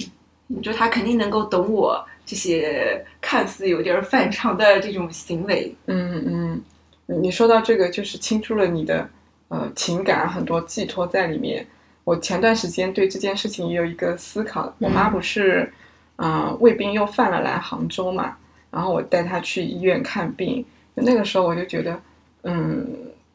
[0.64, 5.76] 就他肯定能够懂我这些看似有点反常的这种行为。
[5.88, 9.08] 嗯嗯，你说到这个，就是倾注了你的
[9.50, 11.66] 呃情感，很多寄托在里面。
[12.04, 14.72] 我前段时间对这件事情也有一个思考。
[14.80, 15.72] 我妈不是，
[16.18, 18.38] 呃，胃病又犯了来杭州嘛，
[18.70, 20.64] 然后我带她去医院看病。
[20.94, 22.00] 那个时候我就觉得，
[22.44, 22.88] 嗯，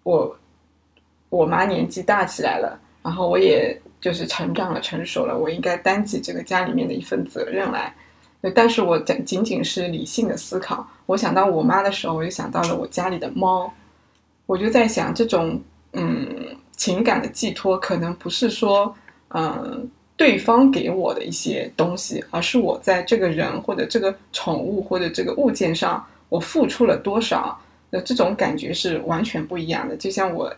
[0.05, 0.38] 我
[1.29, 7.92] 我妈年纪大起来了，然后我也就是成长了、成熟了，我应该担起这个家里面的一份责任来。
[8.55, 10.88] 但是我仅仅仅是理性的思考。
[11.07, 13.70] 我想到我妈的时候，我就想到了我家里的猫，
[14.46, 15.61] 我就在想，这种
[15.92, 18.94] 嗯情感的寄托，可能不是说
[19.29, 27.59] 嗯对方给我的一些东西，而是我在这个人或者这个宠物或者这个物件上，我付出了多少，
[27.90, 29.96] 那这种感觉是完全不一样的。
[29.96, 30.53] 就像我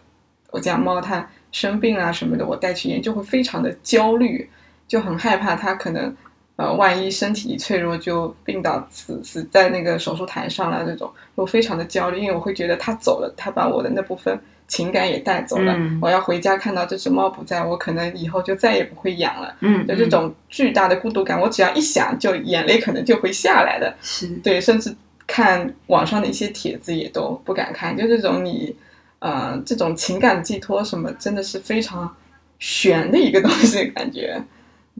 [0.51, 4.49] 我家猫它生病啊什么的，我带去医院就会非常的焦虑，
[4.87, 6.14] 就很害怕它可能。
[6.57, 15.75] 呃，万一身体一脆弱就病倒死死在那个手术台上了，这种我非常的焦虑，因为我会觉得它走了，它把我的那部分情感也带走了。
[15.77, 19.55] 嗯我要回家看到这只猫不在，我可能以后就再也不会养了。
[19.61, 23.94] 嗯就这种巨大的孤独感，我只要一想，就眼泪可能就会下来的。
[24.03, 24.94] 是对，甚至
[25.27, 28.75] 看网上的一些帖子也都不敢看，就这种你，
[29.20, 32.14] 呃，这种情感寄托什么，真的是非常
[32.59, 34.42] 悬的一个东西，感觉，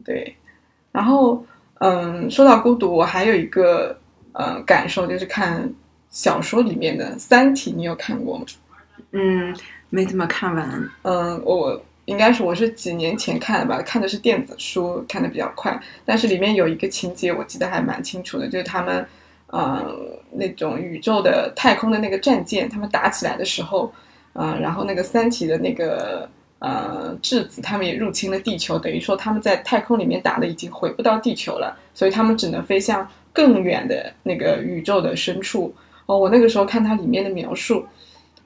[0.03, 0.35] 对。
[0.91, 1.43] 然后，
[1.79, 3.97] 嗯，说到孤独，我还有一个
[4.33, 5.71] 呃感受，就是看
[6.09, 8.45] 小说里面的《三体》，你有看过吗？
[9.13, 9.55] 嗯，
[9.89, 10.89] 没怎么看完。
[11.03, 15.79] 嗯，我应该是我是几年前看的吧，看的是电子书，看的比较快。
[16.03, 19.05] 但是里面有一个情节我记得还蛮清楚的，就是他们，
[19.47, 19.95] 呃，
[20.31, 23.93] 那种宇宙的太空的那个战舰，他们打起来的时候，
[24.33, 35.73] 呃，然后那个三体的那个呃质子，他们也入侵了地球，等于说他们在太空里面打的已经回不到地球了，所以他们只能飞向更远的那个宇宙的深处。
[36.07, 37.85] 哦，我那个时候看它里面的描述，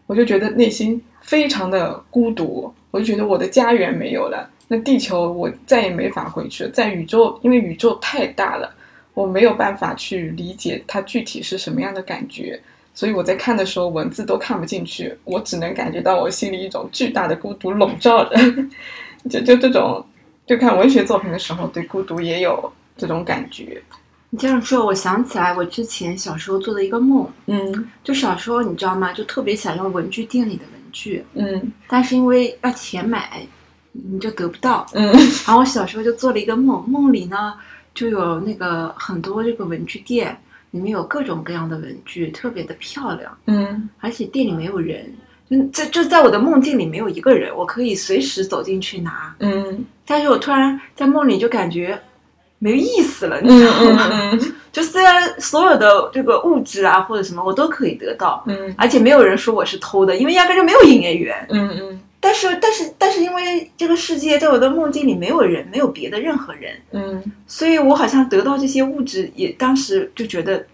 [0.07, 6.69] 我就觉得内心非常的孤独，我就觉得我的家园没有了，那地球我再也没法回去了。
[6.71, 8.73] 在宇宙，因为宇宙太大了，
[9.13, 12.59] 我没有办法去理解它具体是什么样的感觉，
[12.93, 18.35] 所以我在看的时候文字都看不进去，我只能感觉到我心里一种巨大的孤独笼罩着。
[19.29, 20.05] 就就这种，
[20.45, 23.81] 就看文学作品的时候，对孤独也有这种感觉。
[24.37, 29.11] 你这样说，我想起来我之前小时候做的一个梦，嗯就小时候你知道吗？
[29.11, 33.41] 就特别想要文具店里的文具，嗯但是因为要钱买，
[33.93, 34.85] 你就得不到。
[34.93, 37.55] 嗯然后我小时候就做了一个梦，梦里呢
[37.95, 40.37] 就有那个很多这个文具店，
[40.69, 45.11] 里面有各种各样的文具，特别的漂亮，嗯而且店里没有人。
[45.49, 49.35] 嗯，这就在我的梦境里没有一个人，我可以随时走进去拿。
[49.39, 51.99] 嗯但是我突然在梦里就感觉
[52.59, 54.09] 没有意思了，你嗯知道吗？
[54.33, 58.73] 嗯 就虽然所有的这个物质啊或者什么我都可以得到，嗯。
[58.77, 61.47] 而且没有人说我是偷的，因为压根就没有营业员。
[61.49, 67.23] 嗯但是但是但是因为这个世界在我的梦境里没有人，没有别的任何人，嗯。
[67.47, 70.65] 所以我好像得到这些物质，也当时就觉得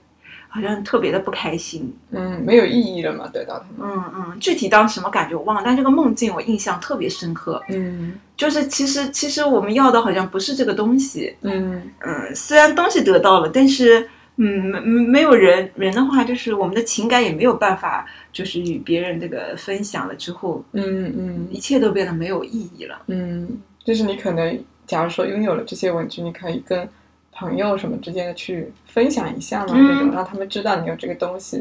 [0.53, 1.91] 好像特别的不开心。
[2.11, 3.91] 嗯，没有意义了嘛，得到他们。
[3.91, 7.59] 嗯嗯，具体当时什么感觉我忘了，但这个梦境我印象特别深刻。
[7.69, 23.01] 嗯就是其实其实我们要的好像不是这个东西，嗯嗯，虽然东西得到了，但是嗯没没有人人的话，就是我们的情感也没有办法，就是与别人这个分享了之后，嗯嗯一切都变得没有意义了。
[23.07, 23.47] 嗯，
[23.83, 26.87] 就是你可能，假如说拥有了这些文具，你可以跟
[27.35, 31.57] 朋友什么之间的去分享一下嘛，嗯这种让他们知道你有这个东西，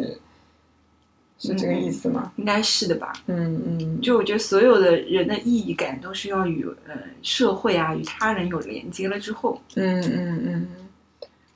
[1.38, 2.32] 是这个意思吗？
[2.36, 3.12] 应该是的吧？
[3.26, 10.68] 嗯嗯，就我觉得所有的人的意义感都是要与呃社会啊与他人有连接了之后，嗯嗯嗯。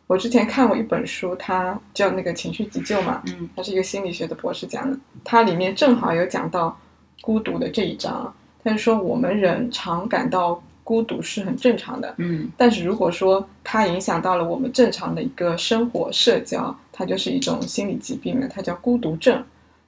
[0.08, 6.78] 我之前看过一本书，它叫那个情绪急救嘛，嗯它是一个心理学的博士讲的，它里面正好有讲到
[7.20, 8.32] 孤独的这一章。
[8.62, 19.42] 他就说我们人常感到孤独是很正常的，嗯但是如果说它影响到了我们正常的一个生活社交，它就是一种心理疾病了，它叫孤独症。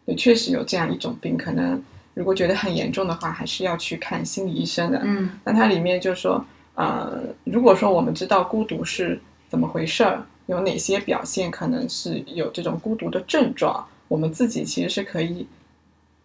[0.07, 1.81] 也，确实有这样一种病，可能
[2.15, 5.01] 如果觉得很严重的话，还是要去看心理医生的。
[5.05, 15.47] 嗯那它里面就说，呃，如果说我们知道孤独是怎么回事儿，有哪些表现可能是有这种孤独的症状，我们自己其实是可以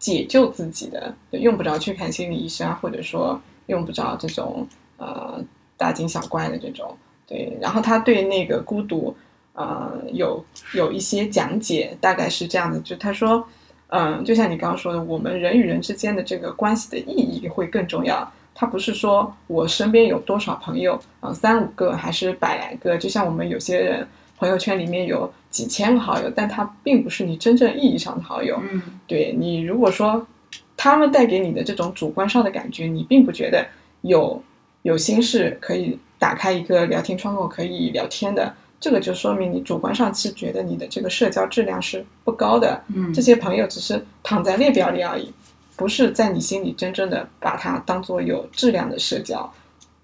[0.00, 5.42] 解救自己的，用不着去看心理医生啊，或者说用不着这种呃
[5.76, 6.96] 大惊小怪的这种。
[7.26, 9.16] 对，然后他对那个孤独，
[9.54, 13.42] 呃，有有一些讲解，大概是这样的，就他说，
[13.88, 18.30] 嗯、就像你刚刚说的，我们人与人之间的这个关系的意义会更重要。
[18.54, 24.06] 他不是说我身边有多少朋友，啊、三五个还是百来个，就像我们有些人
[24.38, 28.60] 朋友圈里面有几千个好友，但他并不是你真正意义上的好友。
[28.70, 30.26] 嗯对你如果说
[30.76, 33.66] 他们带给你的这种主观上的感觉，你并不觉得
[34.02, 34.42] 有
[34.82, 42.82] 有心事可以打开一个聊天窗口可以聊天的，这个就说明你主观上是觉得你的这个社交质量是不高的。
[42.94, 45.32] 嗯这些朋友只是躺在列表里而已，
[45.76, 49.52] 不是在你心里真正的把它当做有质量的社交。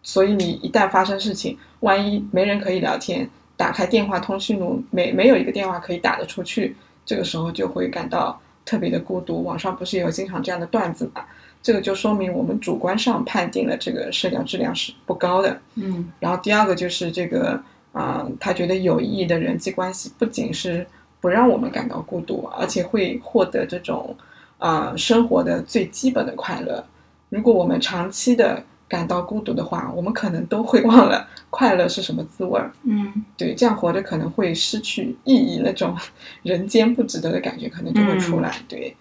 [0.03, 9.43] 所以你一旦发生事情，万一没人可以聊天，打开电话通讯录，没没有一个电话可以打得出去，这个时候就会感到特别的孤独。
[9.43, 11.25] 网上不是有经常这样的段子嘛？
[11.63, 15.61] 这个就说明我们主观上判定了这个社交质量是不高的。
[15.75, 17.61] 嗯然后第二个就是这个
[17.93, 20.87] 啊、他觉得有意义的人际关系不仅是
[21.21, 24.17] 不让我们感到孤独，而且会获得这种
[24.59, 26.85] 啊、生活的最基本的快乐。
[27.29, 32.73] 如果我们长期的感到孤独的话，我们可能都会忘了快乐是什么滋味儿。
[32.83, 35.97] 嗯对，这样活着可能会失去意义，那种
[36.43, 38.53] 人间不值得的感觉可能就会出来。
[38.69, 38.97] 对，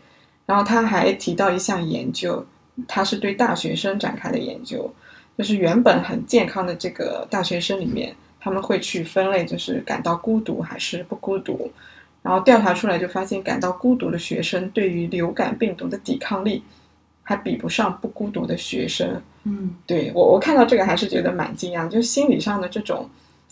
[0.46, 2.46] 然后他还提到一项研究，
[2.88, 4.94] 他是对大学生展开的研究，
[5.36, 11.72] 就是原本很健康的这个大学生里面，他们会去分类，就是感到孤独还是不孤独。
[12.22, 16.62] 然后调查出来就发现，感到孤独的学生对于流感病毒的抵抗力
[17.30, 19.22] 还比不上不孤独的学生。
[19.44, 23.08] 嗯对我，我看到这个还是觉得蛮惊讶，就心理上的这种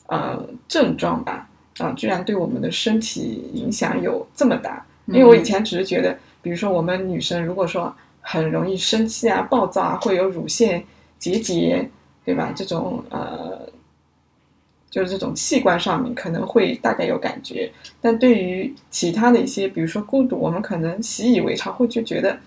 [0.08, 4.84] 呃症状吧，啊、居然对我们的身体影响有这么大。
[5.06, 10.84] 因为我以前只是觉得，比如说我们女生如果说很容易生气啊、暴躁啊，会有乳腺
[11.20, 11.88] 结节，
[12.26, 12.52] 对吧？
[12.56, 13.70] 这种呃，
[14.90, 22.38] 就是这种器官上面可能会大概有感觉，但对于其他的一些，比如说孤独，我们可能习以为常，会就觉得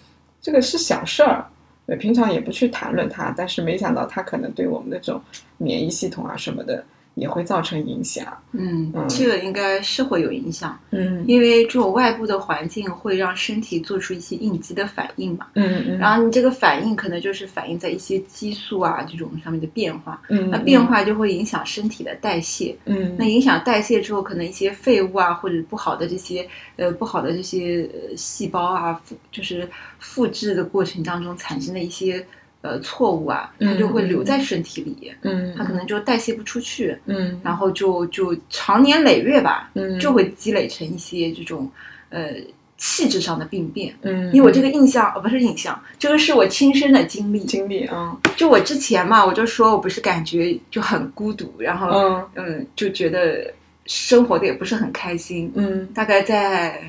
[0.40, 1.46] 这个是小事儿。
[1.86, 5.20] 对，平常也不去谈论它，但是没想到它可能对我们的这种
[5.56, 6.84] 免疫系统啊什么的
[7.20, 8.26] 也会造成影响。
[8.52, 11.22] 嗯嗯，这个应该是会有影响，嗯。
[11.28, 15.46] 因为这种外部的环境会让身体做出一些应激的反应嘛。
[15.54, 20.50] 嗯嗯，然后你这个反应可能就是反映在一些激素啊这种上面的变化，嗯。
[20.50, 23.14] 那变化就会影响身体的代谢，嗯。
[23.18, 32.26] 那影响代谢之后，可能一些废物啊或者不好的这些呃不好的这些呃细胞啊，复就是复制的过程当中产生的一些
[32.62, 41.70] 呃错误啊，它就会留在身体里，嗯它可能就代谢不出去，嗯然后就就长年累月吧，嗯就会积累成一些这种
[42.10, 42.34] 呃
[42.76, 43.94] 气质上的病变。
[44.02, 47.44] 嗯，因为我这个印象，呃，不是印象，这个是我亲身的经历。
[47.44, 53.52] 经历啊就我之前嘛，我就说我不是感觉就很孤独，然后嗯嗯，就觉得
[53.86, 55.50] 生活的也不是很开心。
[55.54, 56.82] 嗯大概在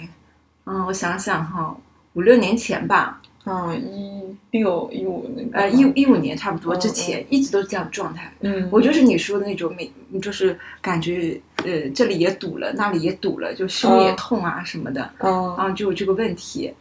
[0.66, 1.76] 嗯，我想想哈，
[2.14, 8.32] 五六年前吧，啊一六一五那个呃，一一五年差不多嗯之前，一直都是这样状态。
[8.42, 16.72] 嗯我就是你说的那种每，就是感觉呃这里也堵了，那里也堵了，就胸也嗯痛啊什么的，嗯然后就有这个问题。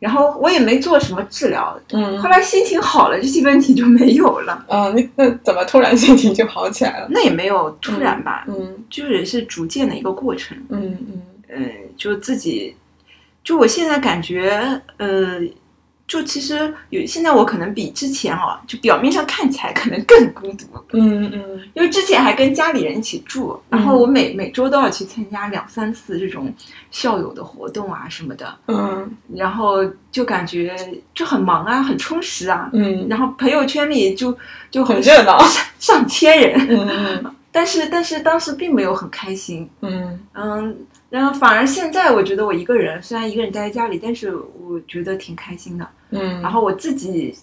[0.00, 4.64] 然后我也没做什么治疗，嗯后来心情好了，这些问题就没有了。
[4.68, 7.08] 嗯，那那怎么突然心情就好起来了？
[7.10, 10.56] 那也没有突然吧，嗯就是是逐渐的一个过程。
[10.68, 12.76] 嗯嗯嗯，就自己，
[13.42, 15.40] 就我现在感觉，呃，
[16.08, 26.52] 就其实有现在我可能比之前哦，就表面上看起来可能更孤独，嗯嗯因为之前还跟家里人一起住，然后我每每周都要去参加两三次这种
[26.90, 29.08] 校友的活动啊什么的，嗯。
[29.36, 30.74] 然后就感觉
[31.14, 32.70] 就很忙啊，很充实啊。
[32.72, 33.06] 嗯。
[33.08, 34.36] 然后朋友圈里就
[34.70, 37.34] 就很热闹上上千人，嗯。
[37.52, 40.18] 但是但是当时并没有很开心，嗯。
[40.32, 40.76] 嗯，
[41.10, 45.88] 然后反而现在我觉得我一个人，虽然一个人待在家里，但是我觉得挺开心的。
[46.10, 47.34] 嗯，然后我自己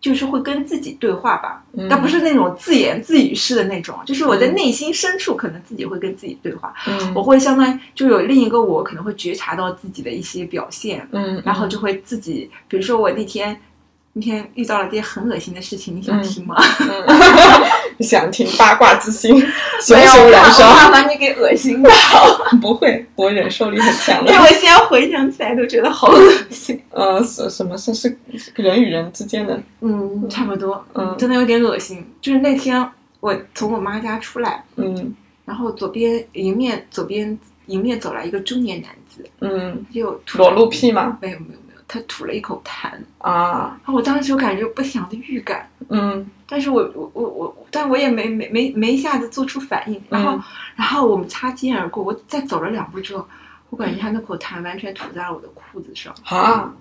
[0.00, 13.58] 就是会跟自己对话吧，嗯但不是那种自言自语式的那种，就是我在内心深处可能自己会跟自己对话，嗯我会相当于就有另一个我可能会觉察到自己的一些表现，嗯，然后就会自己，比如说我那天。
[14.16, 16.54] 那天遇到了件很恶心的事情，你想听吗？
[16.80, 17.04] 嗯
[18.00, 19.30] 想听八卦之心，
[19.82, 20.74] 熊没有，我怕熊燃烧我。
[20.74, 21.90] 怕把你给恶心到，
[22.60, 24.44] 不会，我忍受力很强的因为。
[24.44, 26.80] 我现在回想起来都觉得好恶心。
[26.90, 28.16] 呃，什什么是是
[28.56, 29.60] 人与人之间的？
[29.80, 32.04] 嗯，差不多，嗯真的有点恶心。
[32.20, 32.88] 就是那天
[33.20, 41.18] 我从我妈家出来，嗯然后左边迎面左边迎面走来一个中年男子，嗯，就裸露屁吗？
[41.20, 41.58] 没有没有，
[41.94, 50.42] 他吐了一口痰，啊，我当时就感觉不祥的预感，嗯但是我我我我，但我也没没没没一下子做出反应，然后、嗯
[50.74, 53.24] 然后我们擦肩而过，我再走了两步之后，
[53.70, 56.72] 我感觉他那口痰完全吐在了我的裤子上，啊，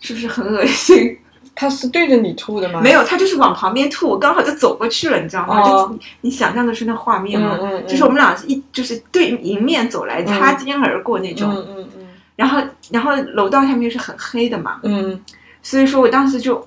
[0.00, 1.16] 是不是很恶心？
[1.56, 2.80] 他是对着你吐的吗？
[2.82, 5.60] 没有，他就是往旁边吐，我刚好就走过去了，你知道吗？
[5.62, 7.56] 哦就你你想象的是那画面吗？
[7.58, 11.50] 嗯嗯嗯就是我们俩一就是对迎面走来，擦肩而过那种。
[11.52, 12.07] 嗯嗯嗯
[12.38, 15.20] 然后然后楼道下面又是很黑的嘛，嗯
[15.60, 16.66] 所以说我当时就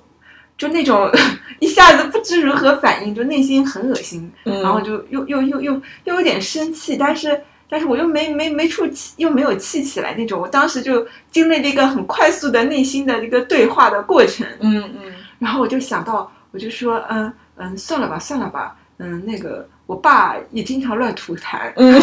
[0.58, 1.10] 就那种
[1.58, 5.72] 一下子不知如何反应，就内心很恶心，嗯，然后就又又又又
[6.04, 7.42] 又有点生气，但是。
[7.74, 10.38] 但是我又没没没处气，又没有气起来那种。
[10.38, 22.00] 我当时就经历了一个很快速的内心的一个对话的过程，嗯嗯然后我就想到，我就说，嗯嗯，算了吧，算了吧，嗯，那个我爸也经常乱吐痰，嗯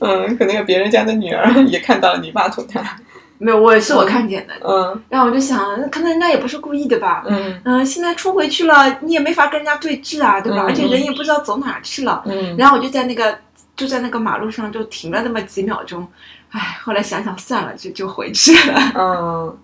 [0.00, 2.82] 嗯，可能有别人家的女儿也看到了你爸吐痰。
[3.36, 4.54] 没有，我是我看见的。
[4.66, 5.58] 嗯然后我就想，
[5.90, 10.62] 可能人家也不是故意的吧，嗯嗯，现在冲回去了，你也没法跟人家对峙啊，对吧？
[10.62, 12.22] 嗯而且人也不知道走哪去了。
[12.24, 13.36] 嗯然后我就在那个
[13.76, 16.08] 就在那个马路上就停了那么几秒钟，
[16.52, 18.92] 唉，后来想想算了，就就回去了。
[18.94, 19.58] 嗯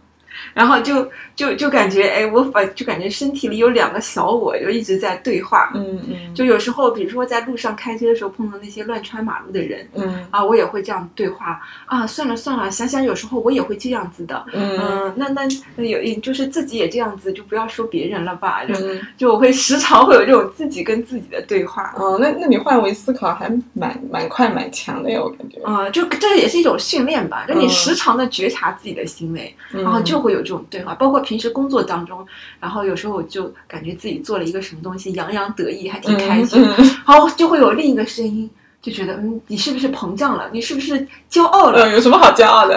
[0.57, 5.71] 然后就就就感觉，哎，我反就感觉身体里有两个小我，就一直在对话。
[5.75, 12.07] 嗯嗯，就有时候，比如说在路上开车的时候碰到那些乱穿马路的人嗯啊，我也会这样对话啊。
[12.07, 14.47] 算了算了，想想有时候我也会这样子的。
[14.55, 15.42] 嗯嗯，那那
[15.77, 18.64] 那有就是自己也这样子，就不要说别人了吧。
[18.64, 21.92] 就嗯就我会时常会有这种自己跟自己的对话。
[21.99, 25.61] 哦，那那你换位思考还蛮蛮快蛮强的呀，我感觉。
[25.62, 30.94] 啊、就这也是一种训练吧，就你嗯时常的觉察自己的行为，然然后就会有这种对话。
[30.94, 32.24] 包括平时工作当中，
[32.61, 38.48] 然后有时候我就感觉自己做了一个什么东西，洋洋得意，还挺开心，嗯嗯然后就会有另一个声音，
[38.80, 40.48] 就觉得嗯，你是不是膨胀了？
[40.52, 41.82] 你是不是骄傲了？
[41.82, 42.76] 呃，有什么好骄傲的？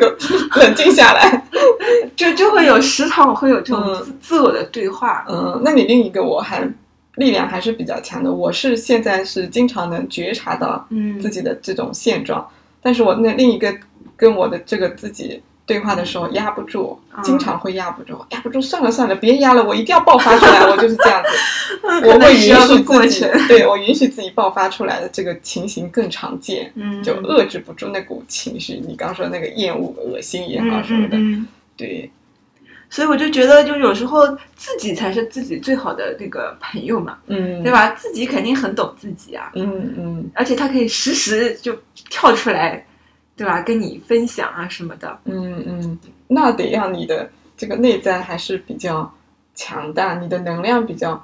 [0.56, 1.42] 冷静下来。
[2.14, 5.24] 就就会有时常我会有这种嗯自、自我的对话。
[5.28, 6.66] 嗯，那你另一个我还
[7.16, 8.32] 力量还是比较强的。
[8.32, 12.46] 我是现在是经常能觉察到嗯自己的这种现状，
[12.82, 13.74] 但是我那另一个
[14.16, 26.72] 跟我的这个自己对话的时候压不住，嗯经常会压不住，压不住，算了算了，别压了，我一定要爆发出来， 我就是这样子，我会允许自己，对我允许自己爆发出来的这个情形更常见。
[26.76, 31.18] 嗯，就遏制不住那股情绪，你刚说那个厌恶、恶心也好嗯什么的。
[31.76, 32.08] 对，
[32.88, 34.24] 所以我就觉得，就有时候
[34.54, 37.72] 自己才是自己最好的那个朋友嘛，嗯，对？
[37.72, 37.90] 吧？
[37.90, 41.76] 自己肯定很懂自己啊，嗯嗯而且他可以时时就
[42.08, 42.85] 跳出来，
[43.36, 43.60] 对吧？
[43.62, 45.18] 跟你分享啊什么的。
[45.24, 49.12] 嗯嗯，那得让你的这个内在还是比较
[49.54, 51.22] 强大，你的能量比较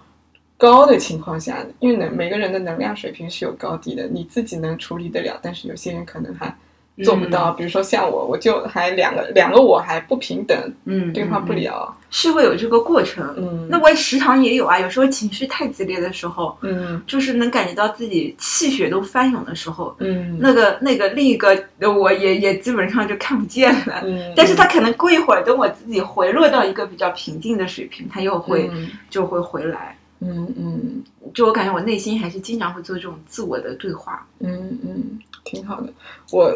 [0.59, 6.55] 高的情况下，因为能每个人的能量水平是有高低的，你自己能处理得了，但是有些人可能还
[7.03, 13.35] 做不到，比如说像我，我就还两个两个我还不平等，嗯，对话不嗯，了，是会有这个过程。
[13.39, 24.03] 嗯，那我也时常也有啊，有时候情绪太激烈的时候，嗯就是能感觉到自己气血都翻涌的时候，嗯那个那个另一个我也也基本上就看不见了。
[24.05, 29.97] 嗯，但是他可能过一会儿，等我自己回落到一个比较平静的水平，他又会、嗯就会回来。
[30.25, 31.03] 嗯嗯
[31.35, 34.25] 就我感觉我内心还是经常会做这种自我的对话。
[34.39, 35.93] 嗯嗯，挺好的。
[36.31, 36.55] 我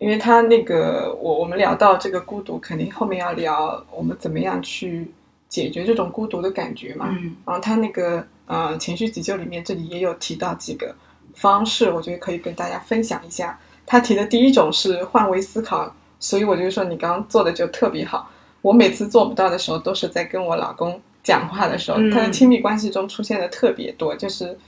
[0.00, 5.06] 因为他那个我我们聊到这个孤独，肯定后面要聊我们怎么样去
[5.46, 7.08] 解决这种孤独的感觉嘛。
[7.10, 10.94] 嗯然后他那个呃情绪急救里面这里也有提到几个
[11.34, 13.58] 方式，我觉得可以跟大家分享一下。
[13.84, 18.30] 他提的第一种是换位思考，所以我就说你刚刚做的就特别好。
[18.62, 24.58] 我每次做不到的时候，都是在跟我老公讲话的时候，嗯他的亲密关系中出现的特别多，就是。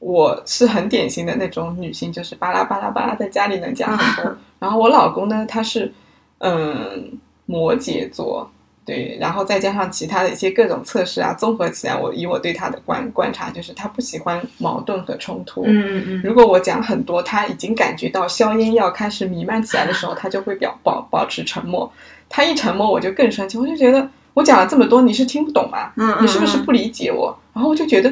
[0.00, 4.36] 我是很典型的那种女性，就是巴拉巴拉巴拉，在家里能讲很多。
[4.64, 5.92] 然后我老公呢，他是
[6.38, 8.50] 嗯摩羯座，
[8.86, 15.64] 对，然后再加上其他的一些各种测试啊，综合起来，我以我对他的观观察，就是他不喜欢矛盾和冲突。
[15.66, 21.92] 嗯嗯如果我讲很多，他已经感觉到硝烟要开始弥漫起来的时候，他就会表保保持沉默。
[22.30, 25.92] 他一沉默，我就更生气，我就觉得我讲了这么多，你是听不懂吗？
[25.98, 27.36] 嗯，你是不是不理解我？
[27.52, 28.10] 然后我就觉得，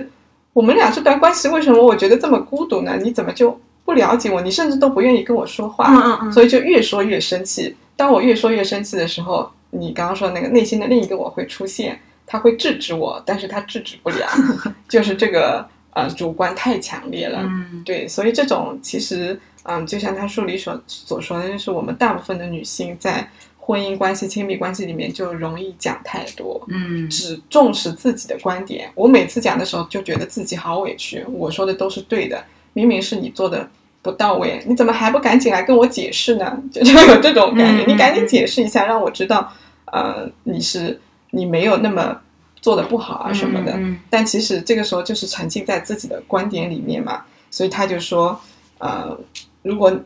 [0.52, 2.98] 我们俩这段关系为什么我觉得这么孤独呢？
[3.02, 3.58] 你怎么就
[3.92, 4.40] 不了解我？
[4.40, 5.86] 你甚至都不愿意跟我说话。
[5.88, 7.76] 嗯嗯嗯，所以就越说越生气。
[7.96, 14.26] 当我越说越生气的时候，你刚刚说那个内心的另一个我会出现，他会制止我，但是他制止不了，
[14.88, 17.40] 就是这个呃主观太强烈了。
[17.42, 23.28] 嗯对，所以这种其实嗯，就像他书里所所说的，就是我们大部分的女性在
[23.58, 26.60] 婚姻关系、亲密关系里面就容易讲太多。
[26.66, 28.90] 嗯只重视自己的观点。
[28.96, 33.68] 我每次讲的时候就觉得自己好委屈，我说的都是对的，明明是你做的
[34.02, 36.60] 不到位，你怎么还不赶紧来跟我解释呢？
[36.72, 39.52] 就就有这种感觉，嗯你赶紧解释一下，让我知道，
[39.84, 41.00] 呃，你是
[41.30, 42.20] 你没有那么
[42.60, 43.72] 做的不好啊什么的。
[43.76, 48.38] 嗯但其实这个时候就是沉浸在自己的观点里面嘛，所以他就说，
[48.78, 49.16] 呃，
[49.62, 49.96] 如果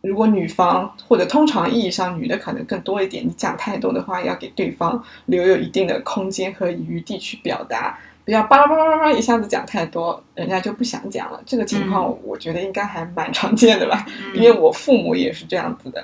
[0.00, 11.40] 如果女方或者通常意义上女的可能更多一点，你讲太多的话，要给对方留有一定的空间和余地去表达，不要巴拉巴拉巴拉一下子讲太多，人家就不想讲了。
[11.44, 16.02] 这个情况我觉得应该还蛮常见的吧，因为我父母也是这样子的。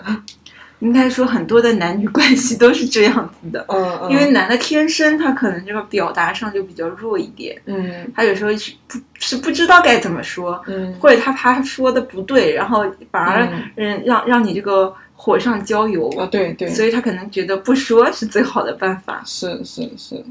[0.80, 19.22] 应该说很多的男女关系都是这样子的，嗯嗯，因为男的天生他可能这个表达上就比较弱一点，嗯他有时候是不是不知道该怎么说，嗯或者他怕他说的不对，然后反而嗯嗯让让你这个火上浇油，啊对对，所以他可能觉得不说是最好的办法。
[19.26, 20.24] 是是是，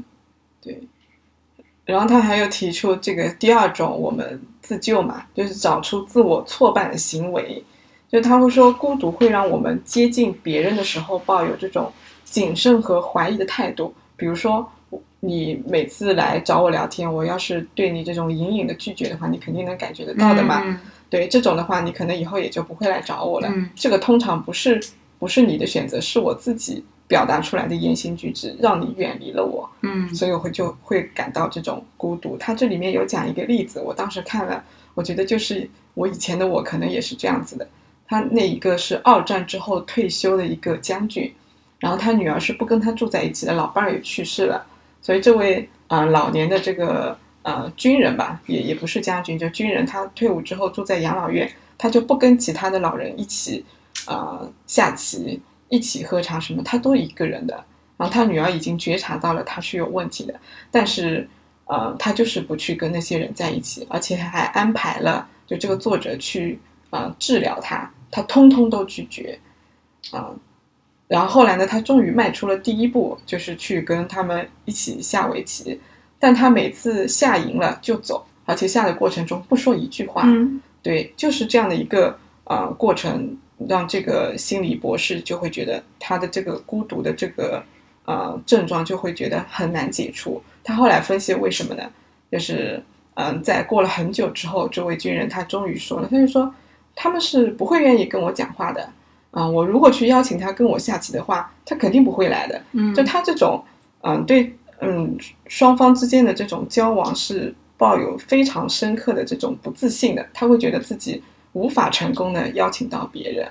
[0.60, 0.82] 对。
[1.90, 7.62] 然后他还有提出这个第二种，我们自救嘛，就是找出自我挫败的行为。
[8.10, 11.92] 就他会说，孤独会让我们接近别人的时候抱有这种
[12.24, 13.94] 谨慎和怀疑的态度。
[14.16, 14.68] 比如说，
[15.20, 20.62] 你每次来找我聊天，我要是对你这种隐隐的拒绝的话，你肯定能感觉得到的嘛。
[20.64, 20.78] 嗯
[21.10, 23.48] 对这种的话，你可能以后也就不会来找我了。
[23.50, 24.80] 嗯这个通常不是
[25.18, 32.36] 不是你的选择，是我自己表达出来的言行举止让你远离了我，嗯所以我会就会感到这种孤独。
[32.36, 34.62] 他这里面有讲一个例子，我当时看了，
[34.94, 37.66] 我觉得就是我以前的我可能也是这样子的。
[38.06, 41.34] 他那一个是二战之后退休的一个将军，
[41.80, 44.64] 然后他女儿是不跟他住在一起的，老伴儿也去世了，
[45.02, 53.64] 所以这位呃老年的这个呃军人吧，也也不是将军，就军人，他退伍之后住在养老院，他就不跟其他的老人一起
[54.06, 55.40] 呃下棋、
[55.70, 57.64] 一起喝茶什么，他都一个人的。
[57.96, 60.34] 然后他女儿已经觉察到了他是有问题的，
[60.70, 61.26] 但是
[61.64, 66.58] 呃他就是不去跟那些人在一起，而且还安排了就这个作者去
[66.90, 69.38] 呃治疗他，他通通都拒绝
[70.12, 70.30] 啊。
[71.08, 75.80] 然后后来呢，他终于迈出了第一步，就是去跟他们一起下围棋。
[76.18, 80.22] 但他每次下赢了就走，而且下的过程中不说一句话。
[80.24, 83.36] 嗯对，就是这样的一个呃过程，
[83.68, 87.62] 让这个心理博士就会觉得他的这个孤独的这个
[88.04, 90.42] 呃症状就会觉得很难解除。
[90.62, 91.82] 他后来分析为什么呢？
[92.30, 92.82] 就是
[93.14, 96.54] 嗯、在过了很久之后，这位军人他终于说了，他就说
[96.94, 98.88] 他们是不会愿意跟我讲话的。
[99.30, 102.62] 啊、我如果去邀请他跟我下棋的话，他肯定不会来的。
[102.72, 103.62] 嗯，就他这种，
[104.00, 111.22] 嗯，对，嗯，双方之间的这种交往是抱有非常深刻的这种不自信的，他会觉得自己
[111.52, 113.50] 无法成功的邀请到别人，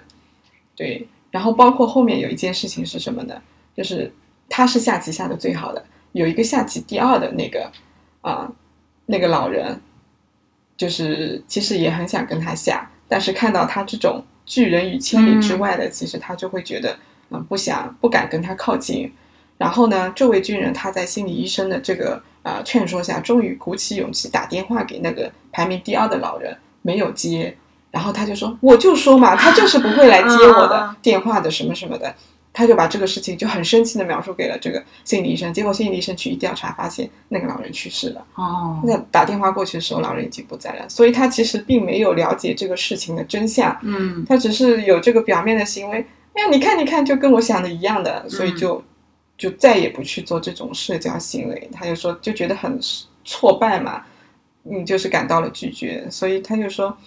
[0.75, 3.41] 对，然后包括后面有一件事情是什么呢？
[3.75, 4.11] 就是
[4.47, 5.83] 他是下棋下的最好的，
[6.13, 7.71] 有一个下棋第二的那个
[8.21, 8.49] 啊、
[9.05, 9.81] 那个老人，
[10.77, 16.97] 就是其实也很想跟他下，但是看到他这种拒人于千里之外的，其实他就会觉得
[17.31, 19.11] 嗯、不想不敢跟他靠近。
[19.57, 27.55] 然后呢，这位军人他在心理医生的这个呃劝说下，终于鼓起勇气打电话给那个排名第二的老人，没有接。
[27.91, 32.13] 然后他就说：“我就说嘛，他就是不会来接我的电话的，什么什么的。”
[32.51, 38.25] 他就把这个事情就很生气的描述给了这个心理医生，结果心理医生去一调查，发现那个老人去世了。
[38.35, 46.05] 哦，那打电话过去的时候，老人已经不在了，所以他其实并没有了解这个事情的真相，嗯他只是有这个表面的行为。
[46.33, 48.83] 哎呀，你看，你看，就跟我想的一样的，所以就、
[49.37, 51.69] 就再也不去做这种社交行为。
[51.71, 52.77] 他就说，就觉得很
[53.23, 54.03] 挫败嘛，
[54.69, 56.97] 嗯，就是感到了拒绝，所以他就说，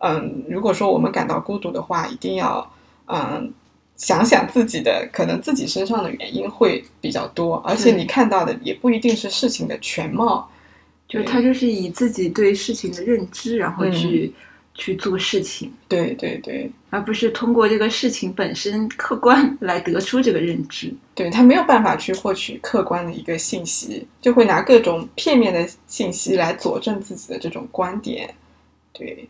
[0.00, 2.70] 嗯，如果说我们感到孤独的话，一定要
[3.06, 3.52] 嗯
[3.96, 10.50] 想想自己的可能自己身上的原因会比较多，而且你看到的也不一定是事情的全貌。
[11.08, 14.32] 就他就是以自己对事情的认知，然后嗯去、
[14.74, 20.94] 去做事情，对对对，而不是通过这个事情本身客观来得出这个认知。
[21.16, 28.32] 对他没有办法去获取客观的一个信息，就会拿各种片面的信息来佐证自己的这种观点。
[28.92, 29.28] 对，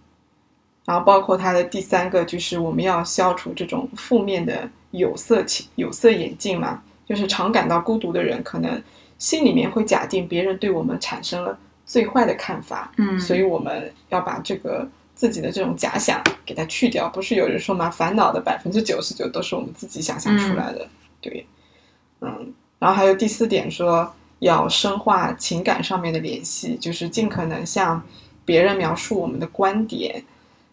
[0.91, 8.83] 然后包括他的第三个就是我们要消除这种负面的有色情有色眼镜嘛，就是常感到孤独的人，可能
[9.17, 14.85] 心里面会假定别人对我们产生了最坏的看法，嗯所以我们要把这个
[15.15, 17.09] 自己的这种假想给它去掉。
[17.09, 20.89] 不是有人说嘛，烦恼的百分之九十九都是我们自己想象出来的。
[21.21, 21.47] 对，
[22.21, 28.03] 嗯，然后还有第四点说要深化情感上面的联系，就是尽可能向
[28.45, 30.25] 别人描述我们的观点。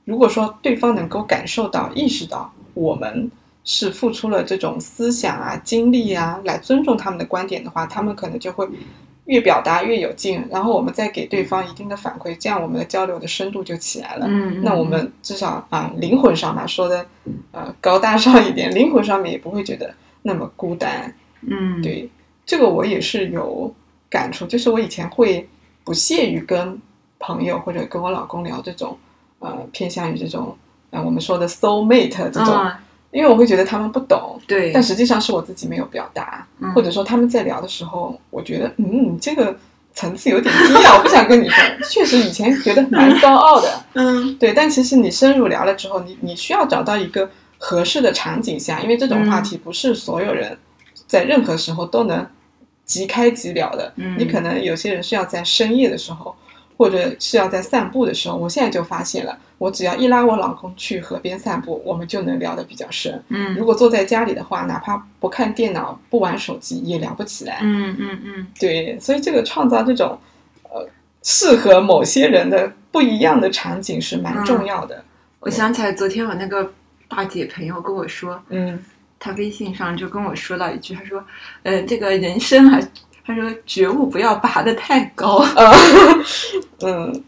[0.07, 3.29] 如果说对方能够感受到、意识到我们
[3.65, 8.65] 是付出了这种思想啊、精力啊，来尊重他们的观点的话，他们可能就会
[9.25, 14.25] 越表达越有劲，然后我们再给对方一定的反馈，这样我们的交流的深度就起来了。
[14.29, 17.05] 嗯，那我们至少啊，灵魂上嘛，说的
[17.51, 21.13] 呃高大上一点，灵魂上面也不会觉得那么孤单。
[21.41, 22.09] 嗯，对，
[22.45, 23.75] 这个我也是有
[24.09, 25.45] 感触，就是我以前会
[25.83, 26.79] 不屑于跟
[27.19, 28.97] 朋友或者跟我老公聊这种
[29.39, 30.55] 呃偏向于这种
[30.91, 32.71] 呃我们说的 soul mate 这种，嗯，
[33.11, 34.39] 因为我会觉得他们不懂。
[34.47, 39.55] 对，但实际上是我自己没有表达，嗯或者说他们在聊的时候，我觉得嗯，这个
[39.93, 41.63] 层次有点低啊，我不想跟你说。
[41.89, 50.57] 确实以前觉得蛮高傲的，嗯对，但其实你深入聊了之后，你你需要找到一个合适的场景下，因为这种话题不是所有人
[51.07, 52.25] 在任何时候都能
[52.85, 53.91] 即开即聊的。
[53.95, 56.35] 嗯你可能有些人是要在深夜的时候，
[56.77, 58.37] 或者是要在散步的时候。
[58.37, 63.21] 我现在就发现了，我只要一拉我老公去河边散步，我们就能聊得比较深。
[63.29, 67.59] 嗯如果坐在家里的话，哪怕不看电脑、不玩手机，也聊不起来。
[67.61, 70.17] 嗯嗯嗯，对，所以这个创造这种
[70.63, 70.87] 呃
[71.23, 75.03] 适合某些人的不一样的场景是蛮重要的。
[75.39, 76.71] 我想起来昨天我那个
[77.07, 78.77] 大姐朋友跟我说，嗯
[79.19, 81.23] 她微信上就跟我说到一句，她说，
[81.63, 82.79] 呃，这个人生啊，
[83.27, 85.71] 她说觉悟不要拔得太高，呃
[86.81, 87.23] 嗯。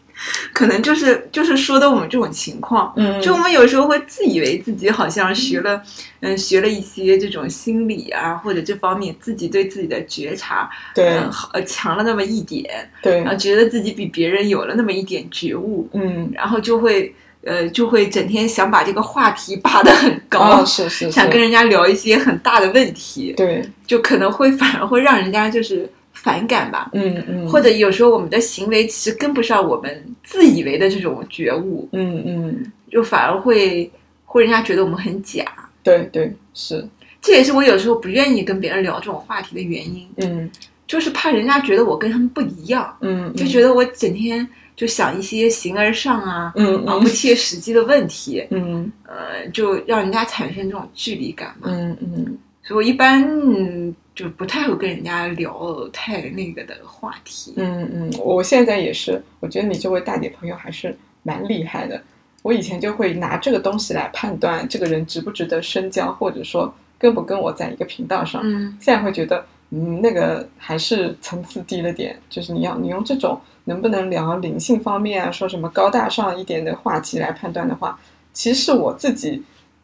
[0.52, 2.92] 可能就是就是说的我们这种情况。
[2.94, 5.82] 嗯，就我们有时候会自以为自己好像学了，
[6.20, 12.68] 嗯，学了一些这种心理啊，或者这方面自己对自己的觉察，对嗯，好呃强了那么一点，
[13.00, 16.30] 对然后觉得自己比别人有了那么一点觉悟，嗯。
[16.34, 21.10] 然后就会呃就会整天想把这个话题拔得很高，哦是是是。
[21.10, 23.62] 想跟人家聊一些很大的问题，对。
[23.86, 26.90] 就可能会反而会让人家就是反感吧。
[26.92, 27.48] 嗯嗯。
[27.48, 32.72] 或者有时候我们的行为其实跟不上我们自以为的这种觉悟，嗯嗯。
[32.90, 33.90] 就反而会
[34.24, 35.44] 会人家觉得我们很假。
[35.82, 36.86] 对对是。
[37.22, 40.50] 这也是我有时候不愿意跟别人聊这种话题的原因，嗯。
[40.86, 43.32] 就是怕人家觉得我跟他们不一样，嗯。
[43.34, 44.46] 就觉得我整天
[44.80, 51.68] 就想一些形而上啊，嗯啊不切实际的问题，嗯呃，就让人家产生这种距离感嘛。
[51.70, 57.52] 嗯嗯所以我一般嗯就不太会跟人家聊太那个的话题。
[57.56, 62.00] 嗯嗯，我现在也是，我觉得你这位大姐朋友还是蛮厉害的。
[62.40, 68.40] 我以前就会拿这个东西来判断这个人值不值得深交，或者说跟不跟我在一个频道上。
[68.42, 72.18] 嗯现在会觉得，嗯，那个还是层次低了点。
[72.28, 77.98] 就是你要你用这种能不能聊灵性方面啊，说什么高大上一点的话题来判断的话，
[78.32, 79.42] 其实我自己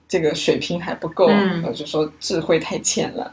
[0.08, 3.32] 这个水平还不够，嗯或者说智慧太浅了。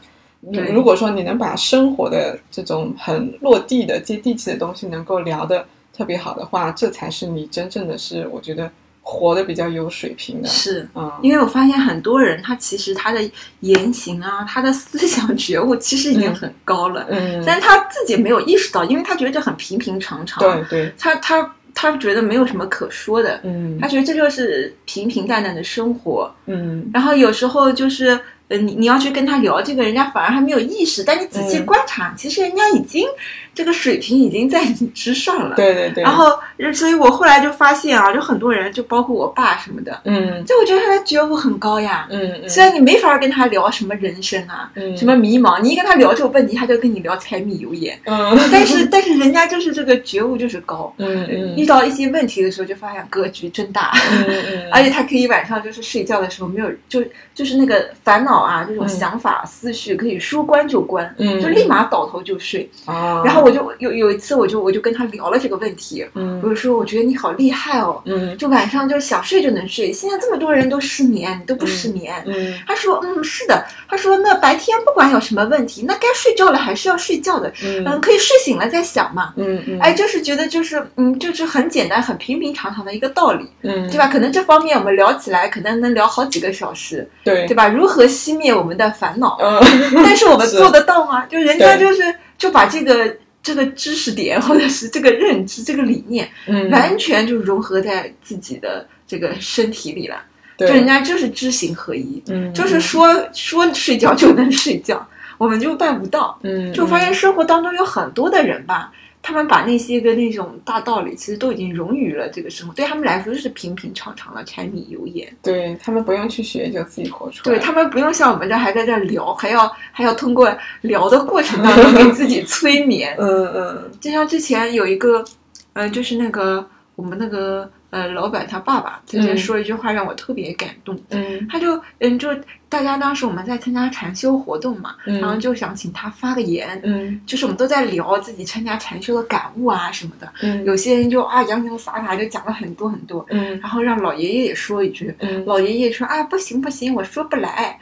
[0.52, 8.70] 对如果说你能把生活的这种很落地的、接地气的东西能够聊得特别好的话，这才是你真正的是，我觉得
[9.06, 10.48] 活得比较有水平的。
[10.48, 10.88] 是。
[10.94, 13.20] 嗯，因为我发现很多人，他其实他的
[13.60, 20.42] 言行啊，他的思想觉悟其实已经很高了，嗯，但他自己没有意识到，因为他觉得这很平平常常。
[20.42, 26.34] 对对，他他他觉得没有什么可说的，嗯他觉得这就是平平淡淡的生活。
[26.46, 33.06] 嗯然后有时候就是呃，你你要去跟他聊这个，人家反而还没有意识，但你仔细嗯观察，其实人家已经
[33.54, 35.56] 这个水平已经在你之上了。
[35.56, 36.38] 对对对，然后，
[36.72, 42.06] 所以我后来就发现啊，就很多人，就包括我爸什么的，嗯就我觉得他的觉悟很高呀。
[42.10, 47.98] 嗯嗯，虽然你没法跟他聊什么人生啊，嗯什么迷茫，你一跟他聊这个问题，他就跟你聊柴米油盐。
[48.04, 53.92] 嗯 但是，但是人家就是这个觉悟就是高，嗯嗯遇到一些问题的时候，就发现格局真大。
[54.12, 57.02] 嗯嗯， 而且他可以晚上就是睡觉的时候没有，就
[57.34, 62.68] 就是那个烦恼啊，这种嗯想法、思绪可以说关就关，嗯就立马倒头就睡。
[62.86, 72.14] 啊，然后我就有有一次，我就我就跟他聊了这个问题，嗯我就说我觉得你好厉害哦，嗯就晚上就想睡就能睡，现在这么多人都失眠，你都不失眠。
[72.26, 79.32] 嗯他说：“嗯，是的。”他说：“那白天不管有什么问题，那该睡觉了还是要睡觉的，嗯，嗯可以睡醒了再想嘛。
[79.36, 84.08] 嗯嗯，哎，就是觉得就是嗯，就是很简单、很平平常常的一个道理，嗯对吧？
[84.08, 87.68] 可能这方面我们聊起来，可能能聊好几个小时，对对吧？
[87.68, 89.38] 如何熄灭我们的烦恼？
[89.40, 89.60] 嗯
[90.02, 91.26] 但是我们做得到吗？
[91.26, 92.02] 就人家就是
[92.38, 93.14] 就把这个
[93.44, 100.16] 这个知识点或者是这个认知、这个理念，嗯完全就融合在自己的这个身体里了。
[100.56, 106.38] 就对人家就是知行合一，嗯就是说说睡觉就能睡觉，我们就办不到。
[106.42, 108.90] 嗯就发现生活当中有很多的人吧，
[109.26, 115.26] 他们把那些个那种大道理，其实都已经融于了这个生活，对他们来说就是平平常常的柴米油盐。
[115.42, 123.16] 对他们不用去学，就自己活出来，对他们不用像我们这还在这儿聊，还要还要通过聊的过程当中给自己催眠。
[123.18, 125.24] 嗯嗯就像之前有一个，
[125.72, 132.28] 呃，就是那个我们那个呃老板他爸爸之前嗯说一句话让我特别感动，嗯他就嗯就
[132.74, 135.20] 大家当时我们在参加禅修活动嘛，嗯。
[135.20, 137.20] 然后就想请他发个言，嗯。
[137.24, 140.64] 就是我们都在聊自己参加禅修的感悟啊什么的，嗯。
[140.64, 143.60] 有些人就啊洋洋洒洒就讲了很多很多，嗯。
[143.60, 145.44] 然后让老爷爷也说一句，嗯。
[145.44, 147.78] 老爷爷说啊不行不行，我说不来。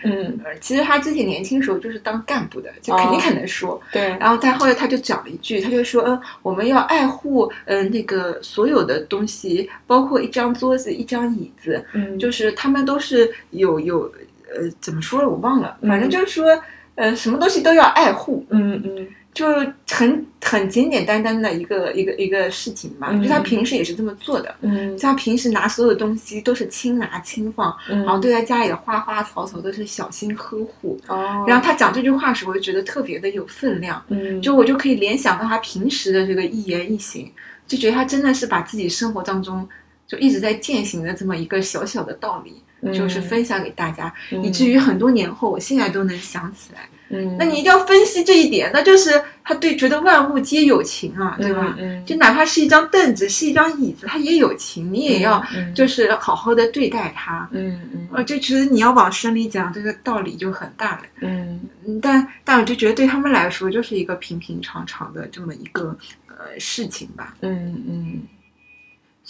[0.61, 3.80] 其实他之前年轻时候就是当干部的，就肯定哦很能说。
[3.90, 4.09] 对。
[4.20, 12.18] 然后他后来他就讲了一句，他就说，嗯，我们要爱护，嗯，那个所有的东西，包括一张桌子、一张椅子，嗯。
[12.18, 14.12] 就是他们都是有有，
[14.55, 16.62] 呃，怎么说了我忘了，反正嗯就是说，
[16.94, 19.46] 呃，什么东西都要爱护，嗯嗯就
[19.90, 23.09] 很很简简单单的一个一个一个事情吧。
[23.11, 31.00] 嗯就他平时也是这么做的，嗯就他平时拿所有的东西都是轻拿轻放，嗯，然后对他家里的花花草草都是小心呵护。
[31.09, 34.05] 哦，然后他讲这句话的时候，我就觉得特别的有分量。
[34.09, 37.32] 嗯就我就可以联想到他平时的这个一言一行，
[37.66, 39.66] 就觉得他真的是把自己生活当中
[40.07, 42.61] 就一直在践行的这么一个小小的道理，嗯
[42.93, 46.89] 就是分享给大家，嗯以至于很多年后我现在都能想起来。
[47.14, 51.76] 嗯，那你一定要分析这一点，那就是他对觉得万物皆有情啊，对吧？
[51.78, 57.47] 嗯，就哪怕是一张凳子，是一张椅子，它也有情，你也要嗯就是好好的对待它。
[57.53, 61.03] 嗯嗯呃，就其实你要往深里讲，这个道理就很大了。
[61.20, 65.95] 嗯嗯，但但我就觉得对他们来说，就是一个平平常常的这么一个
[66.28, 67.37] 呃事情吧。
[67.43, 68.22] 嗯嗯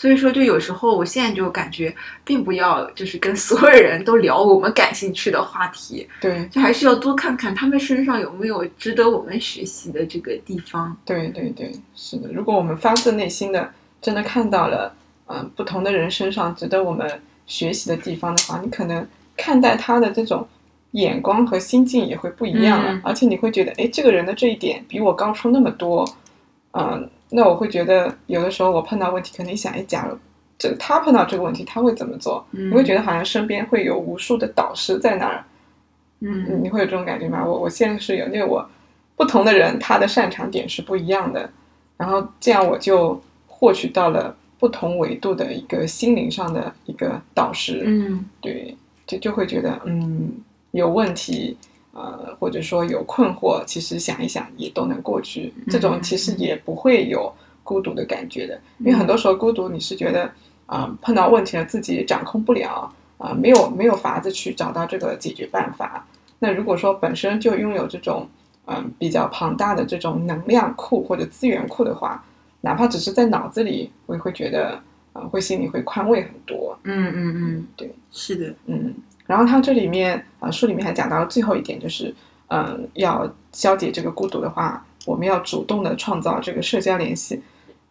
[0.03, 1.94] 所以说，就有时候我现在就感觉，
[2.24, 10.96] 并不要就是跟所有人都聊我们感兴趣的话题，对就还是要多看看他们身上有没有值得我们学习的这个地方。
[11.05, 12.28] 对对对，是的。
[12.32, 14.92] 如果我们发自内心的真的看到了，
[15.26, 17.09] 嗯、不同的人身上值得我们
[17.46, 20.44] 学习的地方的话，你可能看待他的这种
[20.90, 26.05] 眼光和心境也会不一样了，嗯而且你会觉得，哎，这个人的这一点比我高出那么多，
[26.72, 30.16] 嗯、那我会觉得有的时候我碰到问题，可能想，一，假如
[30.59, 32.45] 这他碰到这个问题，他会怎么做？
[32.53, 35.45] 嗯你会觉得好像身边会有无数的导师在那儿，
[36.20, 37.45] 嗯你会有这种感觉吗？
[37.45, 38.68] 我我现在是有，因为我
[39.16, 41.51] 不同的人他的擅长点是不一样的，
[41.97, 48.76] 然后这样我就获取到了不同维度的一个心灵上的一个导师，嗯对，
[49.07, 50.33] 就就会觉得嗯
[50.72, 51.57] 有问题，
[51.93, 57.32] 呃或者说有困惑，其实想一想也都能过去，这种其实也不会有
[57.62, 60.30] 孤独的感觉的，因为很多时候孤独你是觉得
[60.66, 66.07] 啊、碰到问题了自己掌控不了啊、没有没有法子去找到这个解决办法。
[66.38, 68.26] 那如果说本身就拥有这种
[68.66, 72.24] 嗯比较庞大的这种能量库或者资源库的话，
[72.62, 74.80] 哪怕只是在脑子里，我也会觉得
[75.12, 76.76] 啊、会心里会宽慰很多。
[76.84, 78.95] 嗯嗯嗯，对，是的，嗯，
[79.33, 82.14] 然后它这里面啊、书里面还讲到了最后一点，就是
[82.49, 87.41] 嗯，要消解这个孤独的话，我们要主动的创造这个社交联系。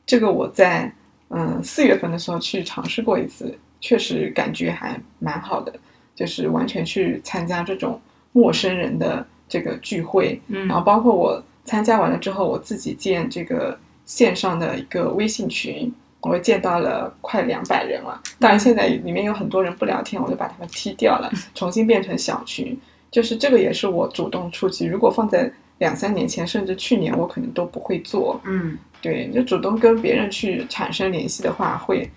[0.05, 0.93] 这个我在
[1.29, 5.73] 嗯四月份的时候去尝试过一次，确实感觉还蛮好的，
[6.13, 7.99] 就是完全去参加这种
[8.33, 13.75] 陌生人的这个聚会，嗯然后包括我参加完了之后，我自己建这个
[14.05, 18.21] 线上的一个微信群，我见到了快两百人了。
[18.39, 22.77] 当然现在里面有很多人不聊天，我就把他们踢掉了， 重新变成小群。
[23.09, 24.85] 就是这个也是我主动出击。
[24.85, 28.39] 如果放在两三年前，甚至去年，我可能都不会做。
[28.45, 32.09] 嗯对，就主动跟别人去产生联系的话，会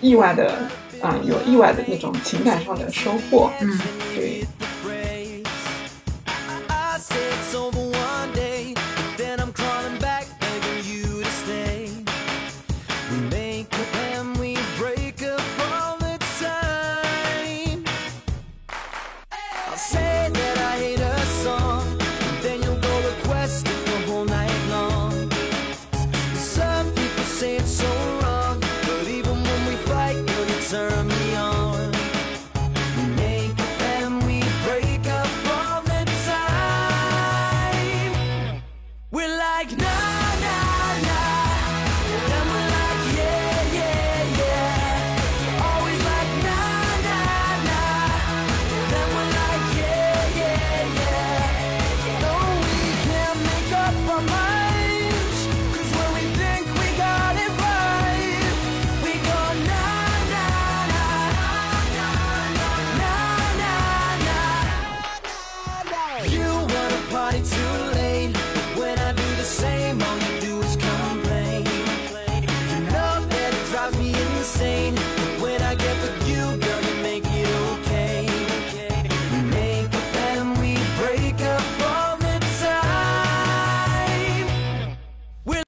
[0.00, 0.68] 意外的，
[1.00, 3.50] 啊、有意外的那种情感上的收获。
[3.60, 3.80] 嗯
[4.14, 4.44] 对，